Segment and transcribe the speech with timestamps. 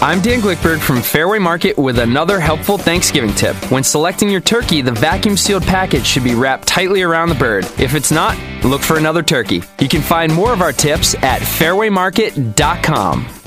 [0.00, 3.56] I'm Dan Glickberg from Fairway Market with another helpful Thanksgiving tip.
[3.68, 7.64] When selecting your turkey, the vacuum sealed package should be wrapped tightly around the bird.
[7.80, 9.60] If it's not, look for another turkey.
[9.80, 13.37] You can find more of our tips at fairwaymarket.com.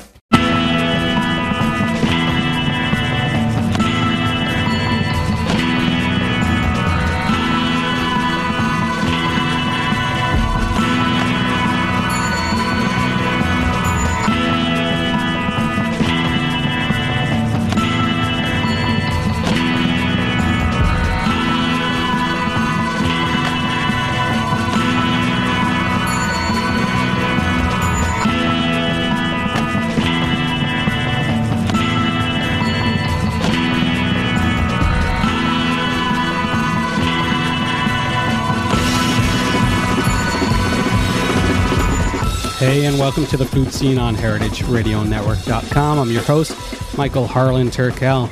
[42.71, 45.99] Hey, and welcome to the food scene on heritageradionetwork.com.
[45.99, 46.55] I'm your host,
[46.98, 48.30] Michael Harlan Turkel.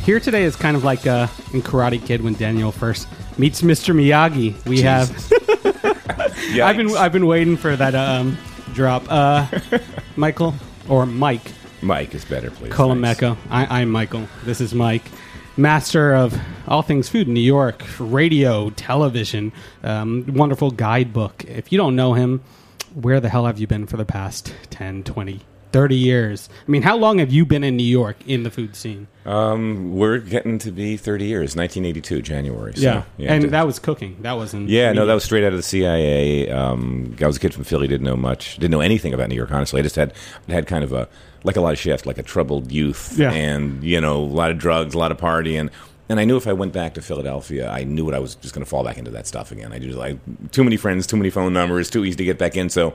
[0.00, 3.94] Here today is kind of like uh, in Karate Kid when Daniel first meets Mr.
[3.96, 4.62] Miyagi.
[4.66, 5.10] We have.
[6.62, 8.36] I've been I've been waiting for that um,
[8.74, 9.04] drop.
[9.08, 9.46] Uh,
[10.16, 10.54] Michael
[10.86, 11.50] or Mike
[11.80, 12.74] Mike is better, please.
[12.74, 13.38] Colameco.
[13.48, 14.28] I, I'm Michael.
[14.44, 15.04] This is Mike,
[15.56, 19.50] master of all things food in New York, radio, television,
[19.82, 21.42] um, wonderful guidebook.
[21.46, 22.42] If you don't know him,
[22.94, 25.40] where the hell have you been for the past 10, 20,
[25.72, 26.48] 30 years?
[26.66, 29.06] I mean, how long have you been in New York in the food scene?
[29.26, 32.74] Um, we're getting to be 30 years, 1982, January.
[32.74, 33.32] So, yeah.
[33.34, 34.16] and that was cooking.
[34.22, 34.68] That wasn't.
[34.70, 36.50] Yeah, no, that was straight out of the CIA.
[36.50, 39.36] Um, I was a kid from Philly, didn't know much, didn't know anything about New
[39.36, 39.52] York.
[39.52, 40.14] Honestly, I just had
[40.48, 41.08] had kind of a
[41.44, 43.30] like a lot of shift, like a troubled youth, Yeah.
[43.30, 45.70] and you know, a lot of drugs, a lot of partying.
[46.08, 48.54] And I knew if I went back to Philadelphia, I knew what I was just
[48.54, 49.72] going to fall back into that stuff again.
[49.72, 50.18] I just like
[50.52, 52.70] too many friends, too many phone numbers, too easy to get back in.
[52.70, 52.94] So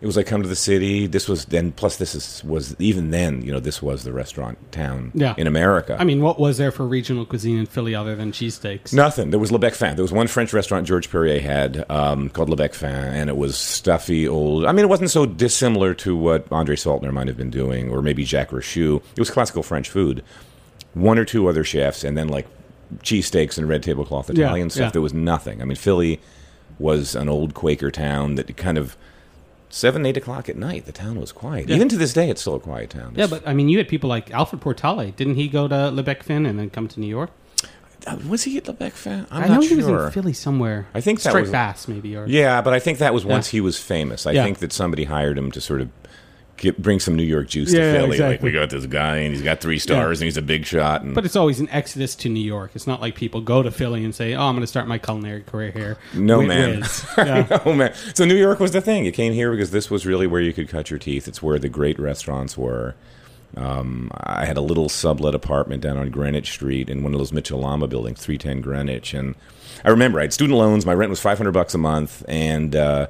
[0.00, 1.06] it was like come to the city.
[1.06, 1.70] This was then.
[1.72, 3.42] Plus, this is, was even then.
[3.42, 5.34] You know, this was the restaurant town Yeah.
[5.36, 5.96] in America.
[6.00, 8.92] I mean, what was there for regional cuisine in Philly other than cheesesteaks?
[8.94, 9.30] Nothing.
[9.30, 9.94] There was Le Bec Fin.
[9.94, 13.36] There was one French restaurant Georges Perrier had um, called Le Bec Fin, and it
[13.36, 14.64] was stuffy old.
[14.64, 18.02] I mean, it wasn't so dissimilar to what Andre Soltner might have been doing, or
[18.02, 19.02] maybe Jacques Rachou.
[19.12, 20.24] It was classical French food.
[20.94, 22.46] One or two other chefs, and then like
[22.98, 24.80] cheesesteaks and red tablecloth Yeah, Italian stuff.
[24.86, 24.90] yeah.
[24.90, 25.62] There was nothing.
[25.62, 26.20] I mean, Philly
[26.78, 28.96] was an old Quaker town that kind of
[29.70, 30.84] seven, eight o'clock at night.
[30.84, 31.68] The town was quiet.
[31.68, 31.76] Yeah.
[31.76, 33.14] Even to this day, it's still a quiet town.
[33.16, 35.10] Yeah, but I mean, you had people like Alfred Portale.
[35.12, 37.30] Didn't he go to Le Bec Fin and then come to New York?
[38.06, 39.26] Uh, was he at Le Bec Fin?
[39.30, 39.68] I'm I not know sure.
[39.68, 40.88] he was in Philly somewhere.
[40.92, 42.16] I think that Straight was- Bass, maybe.
[42.16, 43.58] Or Yeah, but I think that was once Yeah.
[43.58, 44.26] he was famous.
[44.26, 44.42] I Yeah.
[44.44, 45.88] think that somebody hired him to sort of
[46.56, 48.18] get, bring some New York juice Yeah, to yeah, Philly.
[48.18, 51.02] Like we got this guy, and he's got three stars, and he's a big shot.
[51.02, 52.72] And But it's always an exodus to New York.
[52.74, 54.98] It's not like people go to Philly and say, "Oh, I'm going to start my
[54.98, 56.84] culinary career here." no man,
[57.18, 57.60] Yeah.
[57.64, 57.94] no man.
[58.14, 59.04] So New York was the thing.
[59.04, 61.28] You came here because this was really where you could cut your teeth.
[61.28, 62.94] It's where the great restaurants were.
[63.54, 67.32] Um, I had a little sublet apartment down on Greenwich Street in one of those
[67.34, 69.12] Mitchell-Lama buildings, 310 Greenwich.
[69.12, 69.34] And
[69.84, 70.86] I remember I had student loans.
[70.86, 73.08] My rent was 500 bucks a month, and uh,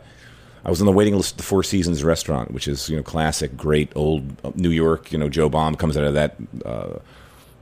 [0.64, 3.02] I was on the waiting list at the Four Seasons restaurant, which is you know
[3.02, 5.12] classic, great old uh, New York.
[5.12, 6.36] You know, Joe Baum comes out of that.
[6.64, 6.98] Uh,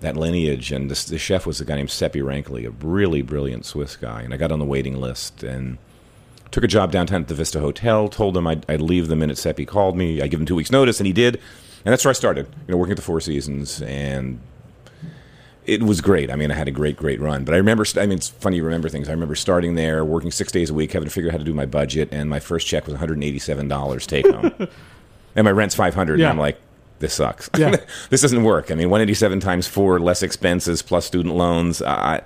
[0.00, 3.96] that lineage, and the chef was a guy named Seppi Renggli, a really brilliant Swiss
[3.96, 4.22] guy.
[4.22, 5.76] And I got on the waiting list and
[6.50, 8.08] took a job downtown at the Vista Hotel.
[8.08, 10.22] Told him I'd, I'd leave the minute Seppi called me.
[10.22, 11.36] I give him two weeks' notice, and he did.
[11.84, 13.82] And that's where I started, you know, working at the Four Seasons.
[13.82, 14.40] And
[15.70, 16.30] it was great.
[16.30, 17.44] I mean, I had a great, great run.
[17.44, 19.08] But I remember, I mean, it's funny you remember things.
[19.08, 21.44] I remember starting there, working six days a week, having to figure out how to
[21.44, 24.68] do my budget, and my first check was $187 take home.
[25.36, 26.26] and my rent's 500 Yeah.
[26.26, 26.58] and I'm like,
[26.98, 27.48] this sucks.
[27.56, 27.76] Yeah.
[28.10, 28.70] this doesn't work.
[28.70, 31.80] I mean, 187 times four, less expenses, plus student loans.
[31.80, 32.22] I,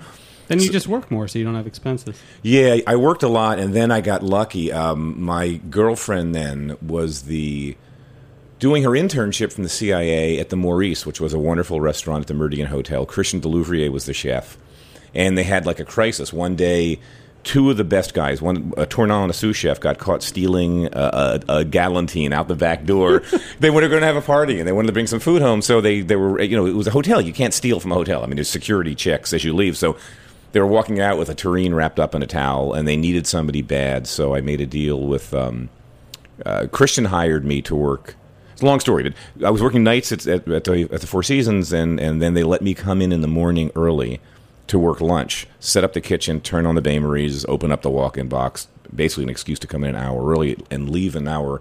[0.49, 2.21] Then you just work more, so you don't have expenses.
[2.43, 4.73] yeah, I worked a lot, and then I got lucky.
[4.73, 7.77] Um, my girlfriend then was the
[8.59, 12.27] doing her internship from the CIA at the Maurice, which was a wonderful restaurant at
[12.29, 13.05] the Meridien Hotel.
[13.07, 14.57] Christian Delouvrier was the chef,
[15.15, 17.01] and they had like a crisis one day.
[17.43, 20.87] Two of the best guys, one a tournant and a sous chef, got caught stealing
[20.87, 20.89] a,
[21.47, 23.23] a, a galantine out the back door.
[23.61, 25.61] they were going to have a party and they wanted to bring some food home,
[25.61, 27.21] so they they were you know it was a hotel.
[27.21, 28.23] You can't steal from a hotel.
[28.23, 29.99] I mean, there's security checks as you leave, so
[30.53, 33.27] they were walking out with a tureen wrapped up in a towel, and they needed
[33.27, 34.07] somebody bad.
[34.07, 35.69] So I made a deal with um,
[36.47, 37.05] uh, Christian.
[37.05, 38.17] Hired me to work.
[38.55, 39.03] It's a long story,
[39.37, 42.23] but I was working nights at, at, at, the, at the Four Seasons, and, and
[42.23, 44.21] then they let me come in in the morning early
[44.69, 47.91] to work lunch, set up the kitchen, turn on the bain maries, open up the
[47.91, 48.69] walk-in box.
[48.95, 51.61] Basically, an excuse to come in an hour early and leave an hour.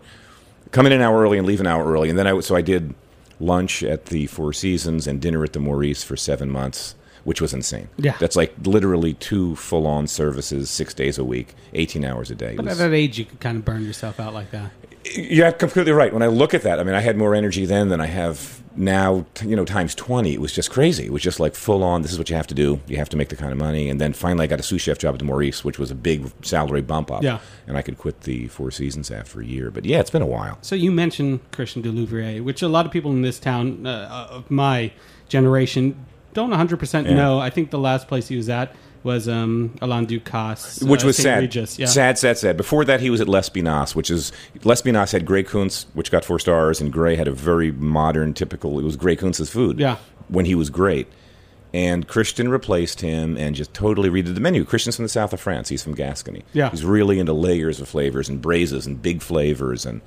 [0.72, 2.62] Come in an hour early and leave an hour early, and then I so I
[2.62, 2.94] did
[3.40, 7.54] lunch at the Four Seasons and dinner at the Maurice for seven months, which was
[7.54, 7.90] insane.
[7.98, 8.16] Yeah.
[8.20, 12.56] that's like literally two full-on services, six days a week, eighteen hours a day.
[12.56, 14.72] But was- at that age, you could kind of burn yourself out like that.
[15.16, 16.14] You're completely right.
[16.14, 18.62] When I look at that, I mean, I had more energy then than I have
[18.76, 19.26] now.
[19.44, 20.34] You know, times twenty.
[20.34, 21.06] It was just crazy.
[21.06, 22.02] It was just like full on.
[22.02, 22.80] This is what you have to do.
[22.88, 23.90] You have to make the kind of money.
[23.90, 25.96] And then finally, I got a sous chef job at the Maurice, which was a
[25.96, 27.22] big salary bump up.
[27.24, 27.40] Yeah.
[27.68, 29.72] and I could quit the Four Seasons after a year.
[29.72, 30.58] But yeah, it's been a while.
[30.62, 34.50] So you mentioned Christian Delouvrier, which a lot of people in this town uh, of
[34.50, 34.92] my
[35.30, 37.14] generation don't 100% Yeah.
[37.14, 37.40] know.
[37.40, 38.74] I think the last place he was at
[39.04, 41.24] was um, Alain Ducasse, Which uh, was St.
[41.24, 41.40] sad.
[41.42, 41.78] Regis.
[41.80, 41.86] Yeah.
[41.88, 42.58] Sad, sad, sad.
[42.58, 44.32] Before that, he was at L'Espinasse, which is
[44.64, 48.80] L'Espinasse had Gray Kunz, which got four stars, and Gray had a very modern, typical.
[48.80, 49.80] It was Gray Kunz's food.
[49.80, 49.98] Yeah.
[50.30, 51.08] when he was great.
[51.74, 54.64] And Christian replaced him and just totally redid the menu.
[54.64, 55.70] Christian's from the south of France.
[55.70, 56.44] He's from Gascony.
[56.54, 56.70] Yeah.
[56.70, 59.84] He's really into layers of flavors and braises and big flavors.
[59.86, 60.02] And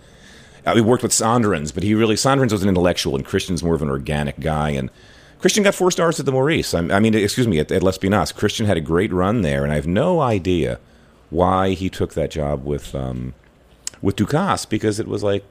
[0.64, 3.74] uh, he worked with Senderens, but he really, Senderens was an intellectual and Christian's more
[3.74, 4.70] of an organic guy.
[4.70, 4.90] And
[5.38, 6.72] Christian got four stars at the Maurice.
[6.74, 8.34] I, I mean, excuse me, at, at L'Espinasse.
[8.34, 10.78] Christian had a great run there, and I have no idea
[11.30, 13.34] why he took that job with um,
[14.00, 15.44] with Ducasse because it was like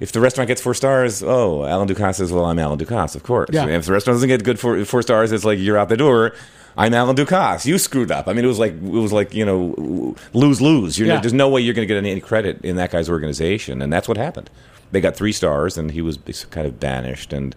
[0.00, 3.22] if the restaurant gets four stars, oh, Alain Ducasse says, well, I'm Alain Ducasse, of
[3.22, 3.50] course.
[3.52, 3.66] Yeah.
[3.66, 6.34] If the restaurant doesn't get good four, four stars, it's like you're out the door.
[6.76, 7.66] I'm Alain Ducasse.
[7.66, 8.26] You screwed up.
[8.26, 10.98] I mean, it was like it was like you know lose lose.
[10.98, 11.20] Yeah.
[11.20, 14.08] there's no way you're going to get any credit in that guy's organization, and that's
[14.08, 14.50] what happened.
[14.90, 16.18] They got three stars, and he was
[16.50, 17.32] kind of banished.
[17.32, 17.54] And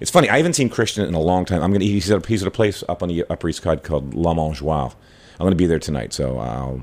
[0.00, 0.28] it's funny.
[0.28, 1.62] I haven't seen Christian in a long time.
[1.62, 1.86] I'm going to.
[1.86, 4.34] He's at a, he's at a place up on the Upper East Side called La
[4.34, 4.92] Mangeoire.
[5.34, 6.82] I'm going to be there tonight, so I'll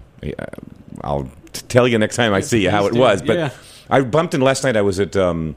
[1.04, 3.22] I'll tell you next time I see you how it was.
[3.22, 3.50] But Yeah.
[3.90, 4.76] I bumped in last night.
[4.78, 5.56] I was at um,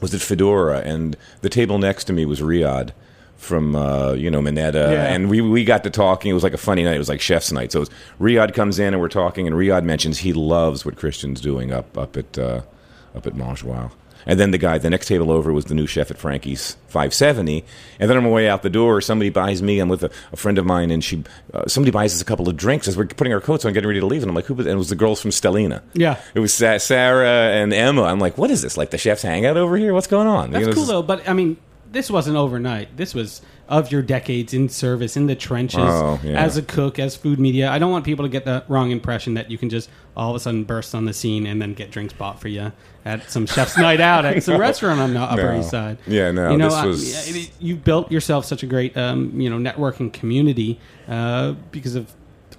[0.00, 2.90] was at Fedora, and the table next to me was Riad
[3.36, 5.12] from uh, you know Minetta, Yeah.
[5.12, 6.30] and we we got to talking.
[6.30, 6.94] It was like a funny night.
[6.96, 7.72] It was like chef's night.
[7.72, 10.96] So it was, Riad comes in and we're talking, and Riad mentions he loves what
[10.96, 12.62] Christian's doing up up at uh,
[13.14, 13.90] up at Mangeoire.
[14.26, 17.64] And then the guy, the next table over was the new chef at Frankie's 570.
[18.00, 19.78] And then on my way out the door, somebody buys me.
[19.78, 21.22] I'm with a, a friend of mine, and she
[21.54, 23.86] uh, somebody buys us a couple of drinks as we're putting our coats on, getting
[23.88, 24.22] ready to leave.
[24.22, 24.58] And I'm like, who?
[24.58, 25.82] And it was the girls from Stellina.
[25.94, 26.20] Yeah.
[26.34, 28.02] It was Sarah and Emma.
[28.02, 28.76] I'm like, what is this?
[28.76, 29.94] Like the chef's hangout over here?
[29.94, 30.50] What's going on?
[30.50, 31.56] That's You know, cool though, but I mean,
[31.96, 32.94] this wasn't overnight.
[32.96, 36.38] This was of your decades in service in the trenches Oh, yeah.
[36.44, 37.70] as a cook, as food media.
[37.70, 40.36] I don't want people to get the wrong impression that you can just all of
[40.36, 42.70] a sudden burst on the scene and then get drinks bought for you
[43.06, 45.58] at some chef's night out at some restaurant on the Upper No.
[45.60, 45.96] East Side.
[46.06, 49.48] Yeah, no, You know, this I- was- you built yourself such a great, um, you
[49.48, 50.78] know, networking community
[51.08, 52.12] uh, because of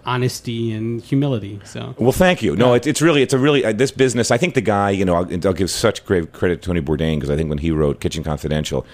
[0.05, 1.59] honesty and humility.
[1.65, 2.55] So Well, thank you.
[2.55, 4.31] No, it, it's really, it's a really uh, this business.
[4.31, 7.15] I think the guy, you know, I'll, I'll give such great credit to Tony Bourdain
[7.15, 8.85] because I think when he wrote Kitchen Confidential,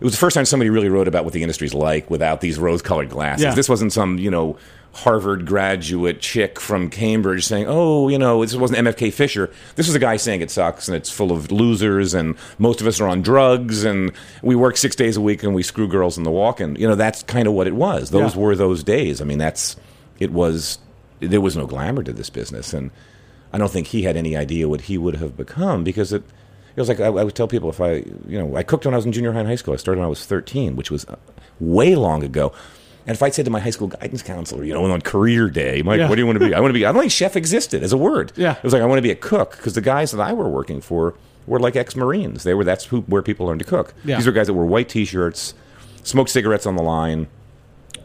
[0.00, 2.58] it was the first time somebody really wrote about what the industry's like without these
[2.58, 3.44] rose-colored glasses.
[3.44, 3.54] Yeah.
[3.54, 4.56] This wasn't some, you know,
[4.92, 9.94] Harvard graduate chick from Cambridge saying, "Oh, you know, this wasn't MFK Fisher." This was
[9.94, 13.06] a guy saying it sucks and it's full of losers and most of us are
[13.06, 14.10] on drugs and
[14.42, 16.74] we work six days a week and we screw girls in the walk-in.
[16.74, 18.10] You know, that's kind of what it was.
[18.10, 18.40] Those Yeah.
[18.40, 19.20] were those days.
[19.20, 19.76] I mean, that's
[20.18, 20.78] it was.
[21.20, 22.90] There was no glamour to this business, and
[23.52, 26.24] I don't think he had any idea what he would have become because it.
[26.76, 27.94] It was like I, I would tell people if I,
[28.28, 29.74] you know, I cooked when I was in junior high and high school.
[29.74, 31.16] I started when I was 13, which was uh,
[31.58, 32.52] way long ago.
[33.06, 35.82] And if I'd said to my high school guidance counselor, you know, on career day,
[35.82, 36.08] Mike, Yeah.
[36.08, 36.54] what do you want to be?
[36.54, 36.84] I want to be.
[36.86, 38.32] I don't think chef existed as a word.
[38.36, 38.52] Yeah.
[38.56, 40.48] it was like I want to be a cook because the guys that I were
[40.48, 41.14] working for
[41.46, 42.44] were like ex-marines.
[42.44, 43.94] They were that's who where people learn to cook.
[44.04, 44.16] Yeah.
[44.16, 45.54] These were guys that wore white t-shirts,
[46.04, 47.26] smoked cigarettes on the line,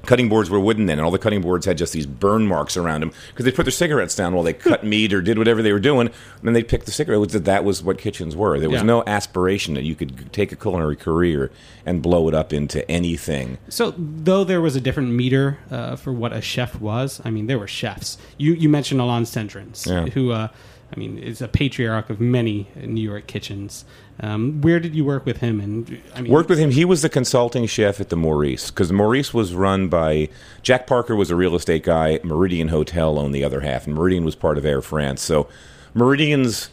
[0.05, 2.77] cutting boards were wooden then, and all the cutting boards had just these burn marks
[2.77, 5.61] around them because they put their cigarettes down while they cut meat or did whatever
[5.61, 7.19] they were doing, and then they picked the cigarette.
[7.19, 8.59] Was that that was what kitchens were.
[8.59, 8.85] There was Yeah.
[8.87, 11.51] no aspiration that you could take a culinary career
[11.85, 13.57] and blow it up into anything.
[13.69, 17.47] So, though there was a different meter uh, for what a chef was, I mean,
[17.47, 18.17] there were chefs.
[18.37, 20.05] You you mentioned Alain Senderens, Yeah.
[20.11, 20.47] who, uh,
[20.93, 23.85] I mean, is a patriarch of many New York kitchens.
[24.19, 25.59] Um, where did you work with him?
[25.59, 26.71] And I mean, Worked with him.
[26.71, 30.29] He was the consulting chef at the Maurice because Maurice was run by
[30.61, 32.19] Jack Parker was a real estate guy.
[32.19, 35.21] Meridien Hotel owned the other half, and Meridien was part of Air France.
[35.21, 35.47] So
[35.93, 36.69] Meridien's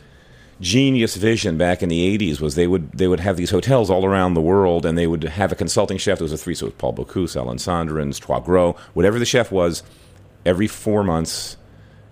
[0.60, 4.04] genius vision back in the 80s was they would they would have these hotels all
[4.04, 6.66] around the world and they would have a consulting chef there was a three so
[6.66, 9.82] it was Paul Bocuse, Alain Senderens, Trois Gros, whatever the chef was
[10.46, 11.56] every 4 months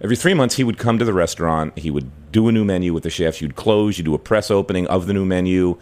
[0.02, 2.92] every 3 months he would come to the restaurant he would do a new menu
[2.92, 5.76] with the chefs you'd close you do a press opening of the new menu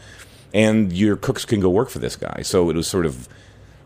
[0.53, 3.29] and your cooks can go work for this guy so it was sort of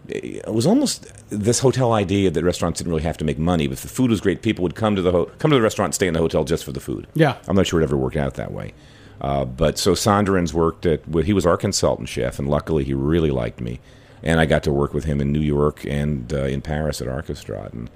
[0.09, 3.75] it was almost this hotel idea that restaurants didn't really have to make money, but
[3.75, 5.89] if the food was great, people would come to the ho- come to the restaurant,
[5.89, 7.07] and stay in the hotel just for the food.
[7.15, 7.37] Yeah.
[7.47, 8.75] I'm not sure it ever worked out that way.
[9.21, 12.95] Uh, but so Senderens worked at well, he was our consultant chef, and luckily he
[12.95, 13.81] really liked me,
[14.23, 17.07] and I got to work with him in New York and uh, in Paris at
[17.07, 17.73] Archestrate.
[17.73, 17.89] And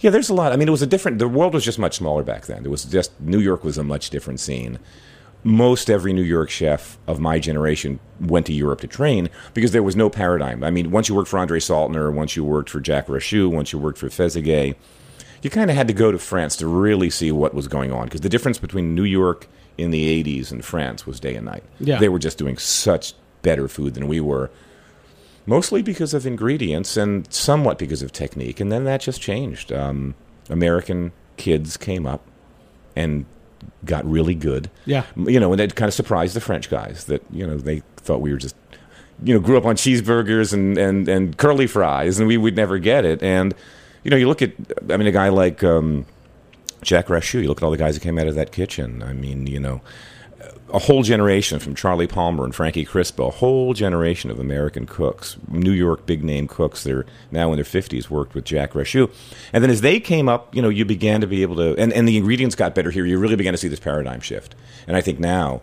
[0.00, 0.52] yeah, there's a lot.
[0.52, 1.18] I mean, it was a different.
[1.18, 2.64] The world was just much smaller back then.
[2.64, 4.78] It was just New York was a much different scene
[5.44, 9.82] most every New York chef of my generation went to Europe to train because there
[9.82, 10.64] was no paradigm.
[10.64, 13.72] I mean, once you worked for Andre Soltner, once you worked for Jack Rachou, once
[13.72, 14.74] you worked for Fessaguet,
[15.42, 18.04] you kind of had to go to France to really see what was going on
[18.04, 21.62] because the difference between New York in the 80s and France was day and night.
[21.78, 21.98] Yeah.
[22.00, 24.50] They were just doing such better food than we were.
[25.48, 29.72] Mostly because of ingredients and somewhat because of technique, and then that just changed.
[29.72, 30.14] Um,
[30.50, 32.20] American kids came up
[32.94, 33.24] and
[33.84, 35.04] got really good Yeah.
[35.16, 38.20] you know, and it kind of surprised the French guys that you know they thought
[38.20, 38.54] we were just
[39.22, 42.78] you know grew up on cheeseburgers and and and curly fries, and we would never
[42.78, 43.22] get it.
[43.22, 43.54] And
[44.04, 44.52] you know, you look at
[44.90, 46.04] I mean, a guy like um,
[46.82, 47.40] Jack Rachou.
[47.42, 49.02] You look at all the guys that came out of that kitchen.
[49.02, 49.80] I mean, you know.
[50.72, 55.36] A whole generation from Charlie Palmer and Frankie Crispo, a whole generation of American cooks,
[55.48, 56.84] New York big name cooks.
[56.84, 59.10] They're now in their fifties, worked with Jack Rachou,
[59.52, 61.92] and then as they came up, you know, you began to be able to, and,
[61.92, 63.06] and the ingredients got better here.
[63.06, 64.54] You really began to see this paradigm shift,
[64.86, 65.62] and I think now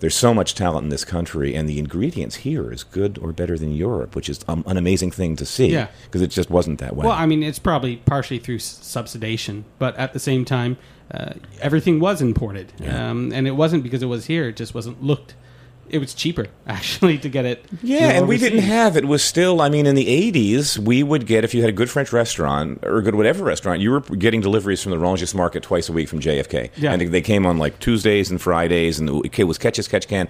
[0.00, 3.58] there's so much talent in this country, and the ingredients here is good or better
[3.58, 5.68] than Europe, which is um, an amazing thing to see.
[5.68, 5.88] Yeah.
[6.04, 7.06] because it just wasn't that way.
[7.06, 10.78] Well, I mean, it's probably partially through subsidization, but at the same time,
[11.12, 14.48] uh, everything was imported, um, and it wasn't because it was here.
[14.48, 15.34] It just wasn't looked.
[15.88, 17.64] It was cheaper actually to get it.
[17.82, 19.06] you Yeah, know, and we didn't have it.
[19.06, 21.90] Was still, I mean, in the '80s, we would get if you had a good
[21.90, 25.64] French restaurant or a good whatever restaurant, you were getting deliveries from the Rungis Market
[25.64, 26.70] twice a week from JFK.
[26.76, 26.92] Yeah.
[26.92, 30.06] and they- they came on like Tuesdays and Fridays, and it was catch as catch
[30.06, 30.28] can.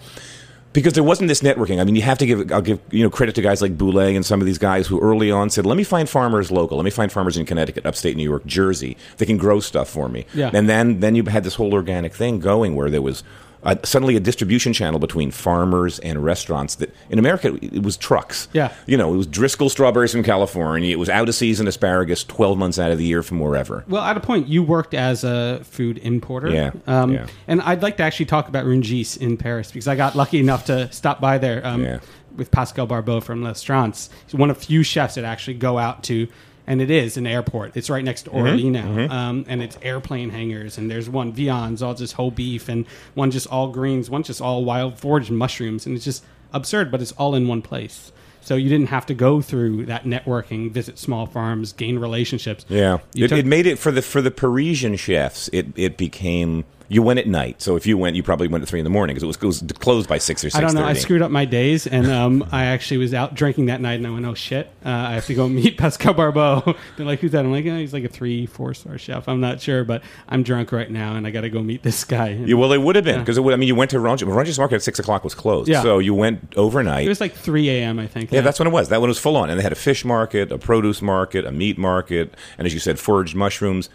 [0.72, 1.80] Because there wasn't this networking.
[1.80, 2.52] I mean, you have to give.
[2.52, 5.00] I'll give you know credit to guys like Bouley and some of these guys who
[5.00, 6.76] early on said, "Let me find farmers local.
[6.76, 8.96] Let me find farmers in Connecticut, upstate New York, Jersey.
[9.16, 10.50] They can grow stuff for me." Yeah.
[10.54, 13.24] And then then you had this whole organic thing going where there was
[13.62, 18.48] uh, suddenly a distribution channel between farmers and restaurants that in America it was trucks.
[18.52, 18.72] Yeah.
[18.86, 20.90] You know, it was Driscoll strawberries from California.
[20.92, 23.84] It was out of season asparagus 12 months out of the year from wherever.
[23.88, 26.48] Well, at a point, you worked as a food importer.
[26.50, 27.26] Yeah, Um, yeah.
[27.48, 30.64] And I'd like to actually talk about Rungis in Paris because I got lucky enough
[30.66, 32.00] to stop by there um, Yeah.
[32.36, 34.08] with Pascal Barbot from L'Astrance.
[34.26, 36.28] He's one of few chefs that actually go out to,
[36.70, 37.76] and it is an airport.
[37.76, 38.38] It's right next to Mm-hmm.
[38.46, 40.78] Orly now, um, and it's airplane hangars.
[40.78, 44.40] And there's one viands, all just whole beef, and one just all greens, one just
[44.40, 48.12] all wild foraged mushrooms, and it's just absurd, but it's all in one place.
[48.42, 52.64] So you didn't have to go through that networking, visit small farms, gain relationships.
[52.68, 55.48] Yeah, it, took- it made it for the for the Parisian chefs.
[55.52, 57.62] It it became you went at night.
[57.62, 59.62] So if you went, you probably went at three in the morning because it was,
[59.62, 60.56] it was closed by six or six.
[60.56, 60.84] I don't know.
[60.84, 64.06] I screwed up my days, and um, I actually was out drinking that night, and
[64.06, 64.66] I went, "Oh shit!
[64.84, 67.76] Uh, I have to go meet Pascal Barbot." They're like, "Who's that?" I'm like, oh,
[67.78, 69.28] "He's like a three, four star chef.
[69.28, 72.04] I'm not sure, but I'm drunk right now, and I got to go meet this
[72.04, 74.26] guy." And Yeah, well, it would have been because I mean, you went to Rungis.
[74.26, 75.68] Rungis Market at six o'clock was closed.
[75.68, 75.82] Yeah.
[75.82, 77.06] So you went overnight.
[77.06, 78.00] it was like 3 a.m.
[78.00, 78.32] I think.
[78.32, 78.88] Yeah, that's when it was.
[78.88, 81.52] That one was full on, and they had a fish market, a produce market, a
[81.52, 83.88] meat market, and as you said, foraged mushrooms.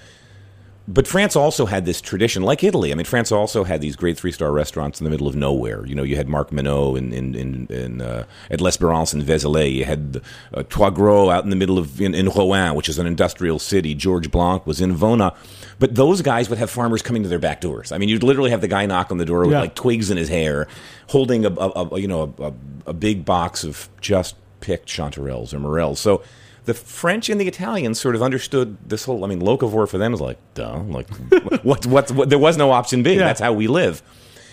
[0.88, 2.92] But France also had this tradition, like Italy.
[2.92, 5.84] I mean, France also had these great three star restaurants in the middle of nowhere.
[5.86, 9.74] You know, you had Marc Meneau in in in, in uh, at L'Espérance in Vézelay.
[9.74, 10.22] You had
[10.54, 13.96] uh, Troisgros out in the middle of in, in Roanne, which is an industrial city.
[13.96, 15.36] Georges Blanc was in Vonnas.
[15.80, 17.92] But those guys would have farmers coming to their back doors.
[17.92, 19.62] I mean, you'd literally have the guy knock on the door with Yeah.
[19.62, 20.68] like twigs in his hair,
[21.10, 22.54] holding a, a, a you know a, a,
[22.88, 26.00] a big box of just picked chanterelles or morels.
[26.00, 26.22] So
[26.66, 29.24] the French and the Italians sort of understood this whole.
[29.24, 31.10] I mean, locavore for them is like, duh, like
[31.64, 32.30] what, what, what?
[32.30, 33.14] There was no option B.
[33.14, 33.20] Yeah.
[33.20, 34.02] That's how we live.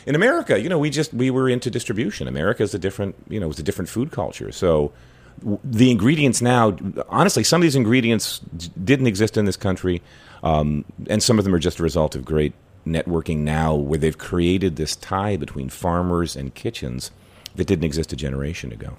[0.05, 2.29] In America, you know, we just we were into distribution.
[2.29, 4.51] America is a different, you know, it's a different food culture.
[4.53, 4.93] So
[5.41, 6.77] w- the ingredients now,
[7.09, 10.03] honestly, some of these ingredients d- didn't exist in this country,
[10.43, 12.53] um, and some of them are just a result of great
[12.85, 17.13] networking now, where they've created this tie between farmers and kitchens
[17.55, 18.97] that didn't exist a generation ago.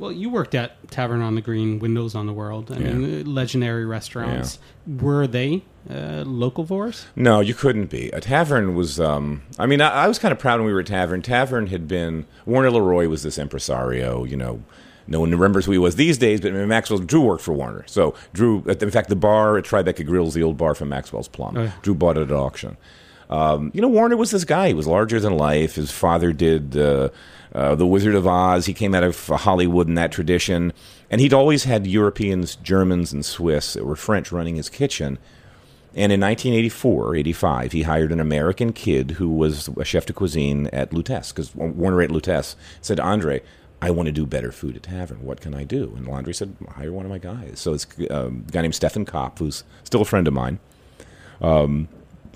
[0.00, 2.72] Well, you worked at Tavern on the Green, Windows on the World.
[2.72, 4.58] I mean, uh, legendary restaurants.
[4.86, 7.04] Were they uh, locavores?
[7.14, 8.08] No, you couldn't be.
[8.10, 8.98] A tavern was.
[8.98, 11.20] Um, I mean, I, I was kind of proud when we were at Tavern.
[11.20, 14.24] Tavern had been Warner Leroy was this impresario.
[14.24, 14.62] You know,
[15.06, 16.40] no one remembers who he was these days.
[16.40, 18.62] But Maxwell Drew worked for Warner, so Drew.
[18.64, 21.72] In fact, the bar at Tribeca Grills, the old bar from Maxwell's Plum, Oh, yeah.
[21.82, 22.78] Drew bought it at auction.
[23.28, 24.68] Um, you know, Warner was this guy.
[24.68, 25.76] He was larger than life.
[25.76, 27.10] His father did uh,
[27.54, 28.66] uh, The Wizard of Oz.
[28.66, 30.72] He came out of Hollywood in that tradition.
[31.10, 35.18] And he'd always had Europeans, Germans, and Swiss that were French running his kitchen.
[35.94, 40.68] And in 1984, 85, he hired an American kid who was a chef de cuisine
[40.68, 43.42] at Lutece, because Warner at Lutece said, Andre,
[43.82, 45.24] I want to do better food at Tavern.
[45.24, 45.92] What can I do?
[45.96, 47.58] And Landry said, hire one of my guys.
[47.58, 50.60] So it's um, a guy named Stefan Kopp, who's still a friend of mine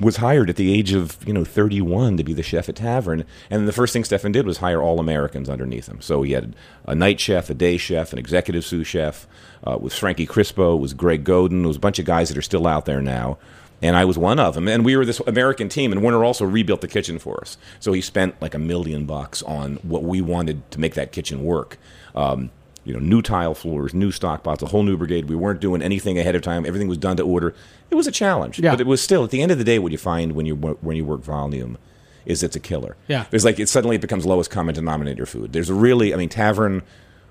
[0.01, 3.25] was hired at the age of you know 31 to be the chef at Tavern,
[3.51, 6.01] and the first thing Stefan did was hire all Americans underneath him.
[6.01, 6.55] So he had
[6.87, 9.27] a night chef, a day chef, an executive sous chef.
[9.67, 12.67] Uh, with Frankie Crispo, was Greg Godin, was a bunch of guys that are still
[12.67, 13.39] out there now.
[13.81, 14.69] And I was one of them.
[14.69, 17.57] And we were this American team, and Warner also rebuilt the kitchen for us.
[17.81, 21.45] So he spent like a million bucks on what we wanted to make that kitchen
[21.45, 21.79] work.
[22.15, 22.51] Um,
[22.85, 25.29] you know, new tile floors, new stock pots, a whole new brigade.
[25.29, 26.67] We weren't doing anything ahead of time.
[26.67, 27.55] Everything was done to order.
[27.91, 28.73] It was a challenge, Yeah.
[28.73, 30.55] but it was still at the end of the day what you find when you
[30.57, 31.79] when you work volume
[32.27, 32.97] is it's a killer.
[33.09, 33.27] Yeah.
[33.31, 35.53] there's like it suddenly it becomes lowest common denominator food.
[35.53, 36.83] There's a really, I mean, tavern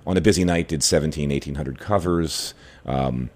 [0.06, 2.54] on a busy night did 17, 1800 covers.
[2.86, 3.30] Um,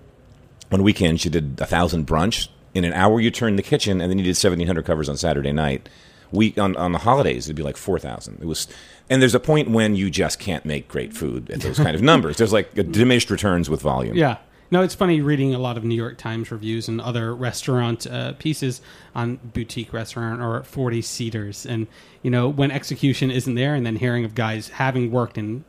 [0.71, 4.11] on weekends you did a thousand brunch in an hour you turned the kitchen and
[4.11, 5.87] then you did 1700 covers on saturday night
[6.33, 8.67] week on, on the holidays it'd be like 4000 it was
[9.09, 12.01] and there's a point when you just can't make great food at those kind of
[12.01, 14.37] numbers there's like diminished returns with volume Yeah.
[14.69, 18.33] No, it's funny reading a lot of New York Times reviews and other restaurant uh,
[18.33, 18.81] pieces
[19.15, 21.65] on boutique restaurant or 40 seaters.
[21.65, 21.87] And,
[22.21, 25.63] you know, when execution isn't there, and then hearing of guys having worked in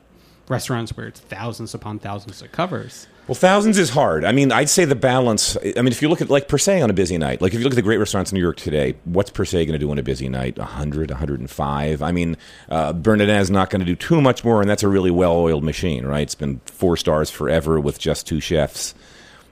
[0.49, 3.07] restaurants where it's thousands upon thousands of covers.
[3.28, 4.25] Well, thousands is hard.
[4.25, 5.54] I mean, I'd say the balance.
[5.58, 7.58] I mean, if you look at like per se on a busy night, like if
[7.58, 9.78] you look at the great restaurants in New York today, what's per se going to
[9.78, 10.56] do on a busy night?
[10.56, 12.02] 100, 105.
[12.02, 12.38] I mean,
[12.70, 16.07] uh, Bernardin's not going to do too much more, and that's a really well-oiled machine,
[16.07, 16.22] right?
[16.22, 18.94] It's been four stars forever with just two chefs.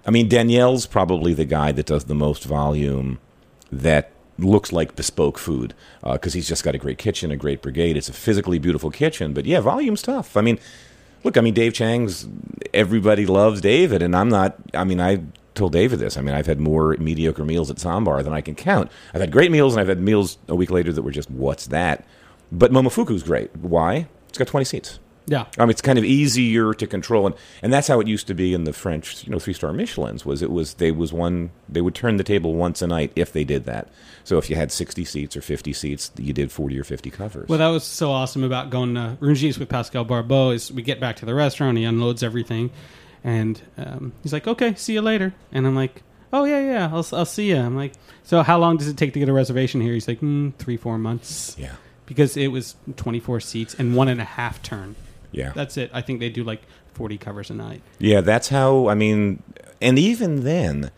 [0.07, 3.19] I mean, Daniel's probably the guy that does the most volume
[3.71, 7.99] that looks like bespoke food because he's just got a great kitchen, a great brigade.
[7.99, 10.35] It's a physically beautiful kitchen, but yeah, volume's tough.
[10.35, 10.59] I mean,
[11.27, 12.27] look, I mean, Dave Chang's
[12.73, 14.57] everybody loves David, and I'm not.
[14.73, 15.23] I mean, I
[15.55, 16.17] told David this.
[16.17, 18.91] I mean, I've had more mediocre meals at Ssäm Bar than I can count.
[19.13, 21.67] I've had great meals, and I've had meals a week later that were just what's
[21.67, 22.07] that.
[22.51, 23.55] But Momofuku's great.
[23.57, 24.07] Why?
[24.29, 25.01] It's got 20 seats.
[25.27, 25.47] Yeah.
[25.59, 28.35] I mean, it's kind of easier to control, and, and that's how it used to
[28.35, 30.25] be in the French, you know, three star Michelin's.
[30.25, 33.33] Was it was they was one they would turn the table once a night if
[33.33, 33.89] they did that.
[34.25, 37.49] So if you had sixty seats or fifty seats, you did forty or fifty covers.
[37.49, 41.01] Well, that was so awesome about going to Rungis with Pascal Barbot is we get
[41.01, 42.71] back to the restaurant, he unloads everything,
[43.25, 47.07] and um, he's like, "Okay, see you later," and I'm like, "Oh yeah, yeah, I'll,
[47.13, 49.81] I'll see you." I'm like, "So how long does it take to get a reservation
[49.81, 51.75] here?" He's like, mm, three, four months." yeah,
[52.07, 54.95] because it was 24 seats and one and a half turn.
[55.37, 55.91] Yeah, That's it.
[55.93, 56.63] I think they do like
[56.95, 57.83] 40 covers a night.
[57.99, 58.21] yeah.
[58.21, 58.89] That's how.
[58.89, 59.43] I mean,
[59.81, 60.91] and even then,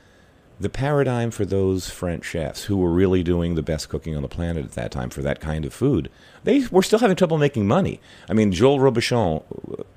[0.60, 4.28] the paradigm for those French chefs who were really doing the best cooking on the
[4.28, 6.10] planet at that time for that kind of food,
[6.48, 8.00] they were still having trouble making money.
[8.26, 9.42] I mean, Joel Robuchon,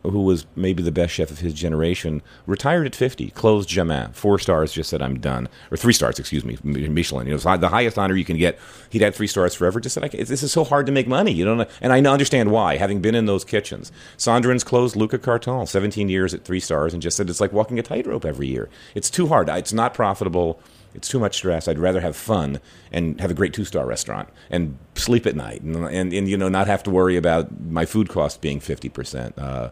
[0.04, 4.38] who was maybe the best chef of his generation, retired at 50, closed Jamin, four
[4.38, 5.48] stars, just said, I'm done.
[5.72, 7.26] Or three stars, excuse me, Michelin.
[7.26, 8.60] You know, the highest honor you can get.
[8.90, 11.32] He'd had three stars forever, just said, this is so hard to make money.
[11.32, 11.70] You don't.
[11.80, 13.90] And I understand why, having been in those kitchens.
[14.18, 17.80] Senderens' closed Lucas Carton, 17 years at three stars, and just said, it's like walking
[17.80, 18.68] a tightrope every year.
[18.94, 19.48] It's too hard.
[19.48, 20.60] It's not profitable.
[20.94, 21.68] It's too much stress.
[21.68, 22.60] I'd rather have fun
[22.92, 26.38] and have a great two star restaurant and sleep at night and, and, and you
[26.38, 29.38] know not have to worry about my food cost being fifty percent.
[29.38, 29.70] Uh,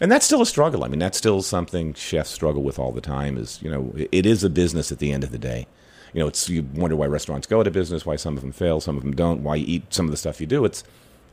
[0.00, 0.82] and that's still a struggle.
[0.84, 3.36] I mean, that's still something chefs struggle with all the time.
[3.38, 5.66] Is you know, it- it is a business at the end of the day.
[6.12, 8.52] You know, it's you wonder why restaurants go out of business, why some of them
[8.52, 10.64] fail, some of them don't, why you eat some of the stuff you do.
[10.64, 10.82] It's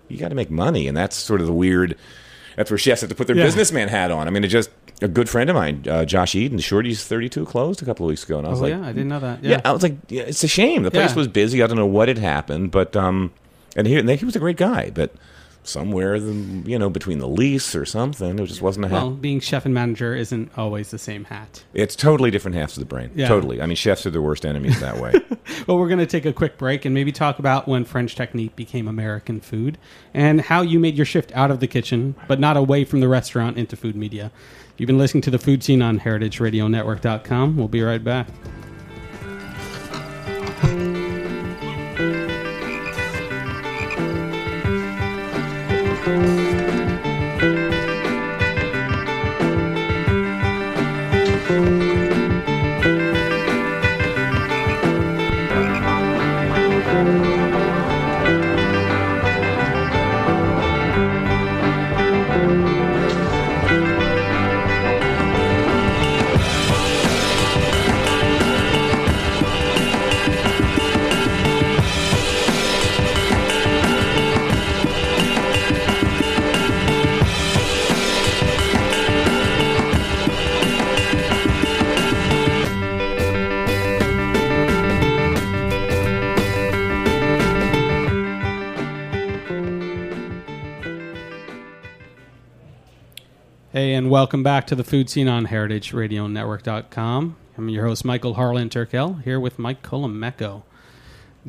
[0.08, 1.98] you got to make money, and that's sort of the weird.
[2.60, 3.45] That's where she has to put their Yeah.
[3.45, 4.28] businessman hat on.
[4.28, 4.69] I mean, it just
[5.02, 8.10] a good friend of mine, uh, Josh Eden, Shorty's thirty two, closed a couple of
[8.10, 8.82] weeks ago, and I was Oh, like, yeah.
[8.84, 9.41] I didn't know that.
[9.41, 9.52] yeah.
[9.52, 9.62] Yeah.
[9.63, 10.84] I was like, yeah, it's a shame.
[10.84, 11.63] The place was busy.
[11.63, 13.32] I don't know what had happened, but um,
[13.78, 15.13] and he, and he was a great guy, but
[15.69, 18.39] somewhere, you know, between the lease or something.
[18.39, 18.95] It just wasn't a hat.
[18.95, 21.63] Well, being chef and manager isn't always the same hat.
[21.73, 23.12] it's totally different halves of the brain.
[23.15, 23.27] Yeah.
[23.27, 23.62] Totally.
[23.62, 25.13] I mean, chefs are the worst enemies that way.
[25.67, 28.55] Well, we're going to take a quick break and maybe talk about when French technique
[28.55, 29.77] became American food
[30.13, 33.08] and how you made your shift out of the kitchen, but not away from the
[33.08, 34.32] restaurant into food media.
[34.77, 37.58] You've been listening to the food scene on heritageradionetwork.com.
[37.58, 38.27] We'll be right back.
[46.10, 46.38] Hey, and
[94.19, 97.38] welcome back to the food scene on heritageradionetwork.com.
[97.58, 100.63] I'm your host, Michael Harlan Turkel, here with Mike Colameco,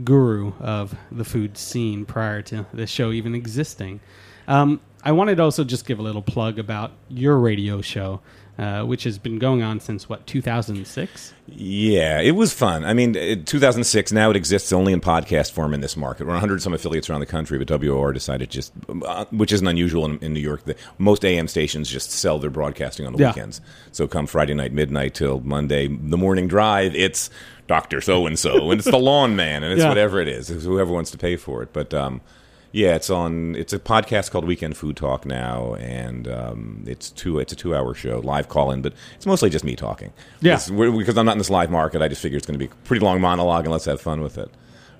[0.05, 3.99] guru of the food scene prior to this show even existing.
[4.47, 8.21] Um, I wanted to also just give a little plug about your radio show,
[8.61, 11.33] uh, which has been going on since, what, 2006?
[11.47, 12.85] Yeah, it was fun.
[12.85, 16.27] I mean, it, 2006, now it exists only in podcast form in this market.
[16.27, 18.73] We're 100 some affiliates around the country, but WOR decided just,
[19.07, 22.51] uh, which isn't unusual in, in New York, that most AM stations just sell their
[22.51, 23.29] broadcasting on the Yeah.
[23.31, 23.63] weekends.
[23.93, 27.31] So come Friday night, midnight till Monday, the morning drive, it's
[27.67, 28.03] Dr.
[28.03, 29.89] So and so, and it's the lawn man, and it's Yeah.
[29.89, 31.73] whatever it is, it's whoever wants to pay for it.
[31.73, 32.21] But, um,
[32.73, 33.57] yeah, it's on.
[33.57, 37.39] It's a podcast called Weekend Food Talk now, and um, it's two.
[37.39, 40.13] It's a two-hour show, live call-in, but it's mostly just me talking.
[40.41, 40.61] Yeah.
[40.69, 42.03] Because I'm not in this live market.
[42.03, 44.21] I just figure it's going to be a pretty long monologue, and let's have fun
[44.21, 44.51] with it.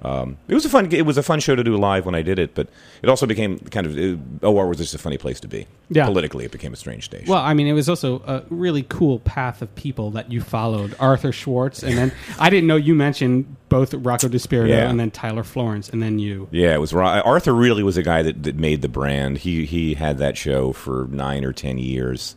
[0.03, 0.91] Um, it was a fun.
[0.93, 2.69] It was a fun show to do live when I did it, but
[3.03, 5.67] it also became kind of it, OR was just a funny place to be.
[5.91, 6.07] Yeah.
[6.07, 7.29] politically, it became a strange station.
[7.29, 10.95] Well, I mean, it was also a really cool path of people that you followed.
[11.01, 14.89] Arthur Schwartz, and then I didn't know you mentioned both Rocco DiSpirito Yeah.
[14.89, 16.49] and then Tyler Florence, and then you.
[16.51, 17.55] Yeah, it was Arthur.
[17.55, 19.39] Really was a guy that, that made the brand.
[19.39, 22.37] He he had that show for nine or ten years.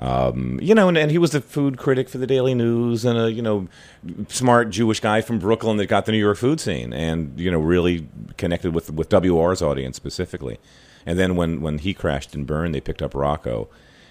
[0.00, 3.18] Um, you know, and, and he was the food critic for the Daily News, and
[3.18, 3.66] a you know
[4.28, 7.58] smart Jewish guy from Brooklyn that got the New York food scene, and you know
[7.58, 8.06] really
[8.36, 10.58] connected with with WOR's audience specifically.
[11.04, 13.68] And then when when he crashed and burned, they picked up Rocco,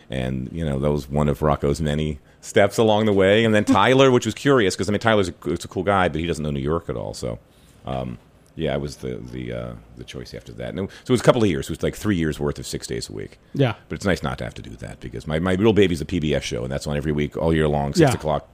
[0.09, 3.45] and you know that was one of Rocco's many steps along the way.
[3.45, 6.09] And then Tyler, which was curious because I mean Tyler's a, it's a cool guy,
[6.09, 7.39] but he doesn't know New York at all, so.
[7.85, 8.17] Um,
[8.57, 10.69] yeah, I was the the uh, the choice after that.
[10.69, 11.67] And it, so it was a couple of years.
[11.67, 13.37] It was like three years worth of six days a week.
[13.53, 13.75] Yeah.
[13.87, 16.05] But it's nice not to have to do that because my, my real baby's a
[16.05, 18.13] PBS show, and that's on every week, all year long, 6 Yeah.
[18.13, 18.49] o'clock,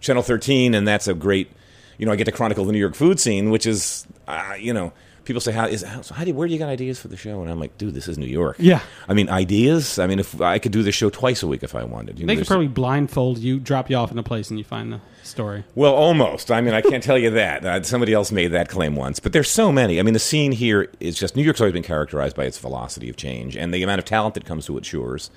[0.00, 1.50] Channel 13, and that's a great,
[1.98, 4.72] you know, I get to chronicle the New York food scene, which is, uh, you
[4.72, 4.92] know,
[5.24, 7.08] people say, how is how, so how do you, where do you get ideas for
[7.08, 7.40] the show?
[7.42, 8.56] And I'm like, dude, this is New York.
[8.58, 8.80] Yeah.
[9.08, 9.98] I mean, ideas?
[9.98, 12.18] I mean, if I could do this show twice a week if I wanted.
[12.18, 14.64] You know, They could probably blindfold you, drop you off in a place, and you
[14.64, 15.64] find the story.
[15.74, 16.50] Well, almost.
[16.50, 17.64] I mean, I can't tell you that.
[17.64, 19.20] Uh, somebody else made that claim once.
[19.20, 20.00] But there's so many.
[20.00, 23.08] I mean, the scene here is just New York's always been characterized by its velocity
[23.08, 25.30] of change and the amount of talent that comes to its shores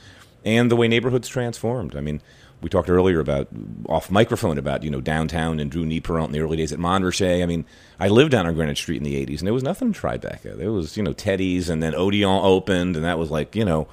[0.43, 1.95] and the way neighborhoods transformed.
[1.95, 2.21] I mean,
[2.65, 3.47] we talked earlier about
[3.87, 7.43] off microphone about, you know, downtown and Drew Nieporent in the early days at Montrachet.
[7.43, 7.63] I mean,
[7.99, 10.57] I lived down on Greenwich Street in the 80s and there was nothing in Tribeca.
[10.57, 13.87] There was, you know, Teddy's and then Odeon opened and that was like, you know,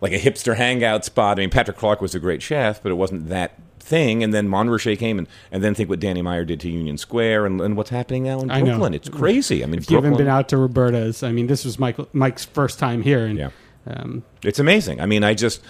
[0.00, 1.38] like a hipster hangout spot.
[1.38, 4.24] I mean, Patrick Clark was a great chef, but it wasn't that thing.
[4.24, 7.46] And then Montrachet came, and, and then think what Danny Meyer did to Union Square,
[7.46, 8.48] and, and what's happening now in.
[8.48, 8.94] Brooklyn.
[8.94, 9.62] It's crazy.
[9.62, 12.44] I mean, If you haven't been out to Roberta's, I mean, this was Michael, Mike's
[12.44, 13.50] first time here, and Yeah.
[13.86, 15.00] um, It's amazing.
[15.00, 15.62] I mean, I just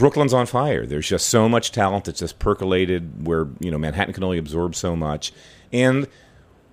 [0.00, 0.84] Brooklyn's on fire.
[0.86, 3.26] There's just so much talent that's just percolated.
[3.26, 5.32] Where you know Manhattan can only absorb so much,
[5.72, 6.08] and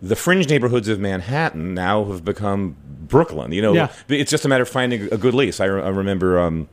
[0.01, 2.75] the fringe neighborhoods of Manhattan now have become
[3.07, 3.51] Brooklyn.
[3.51, 3.91] You know, Yeah.
[4.07, 5.59] it's just a matter of finding a good lease.
[5.59, 6.69] I, re- I remember um,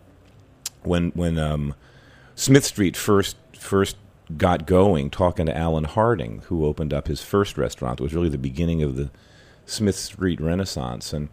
[0.83, 1.75] when when um,
[2.35, 3.97] Smith Street first first
[4.37, 7.99] got going, talking to Alan Harding, who opened up his first restaurant.
[8.01, 9.11] It was really the beginning of the
[9.67, 11.29] Smith Street Renaissance, and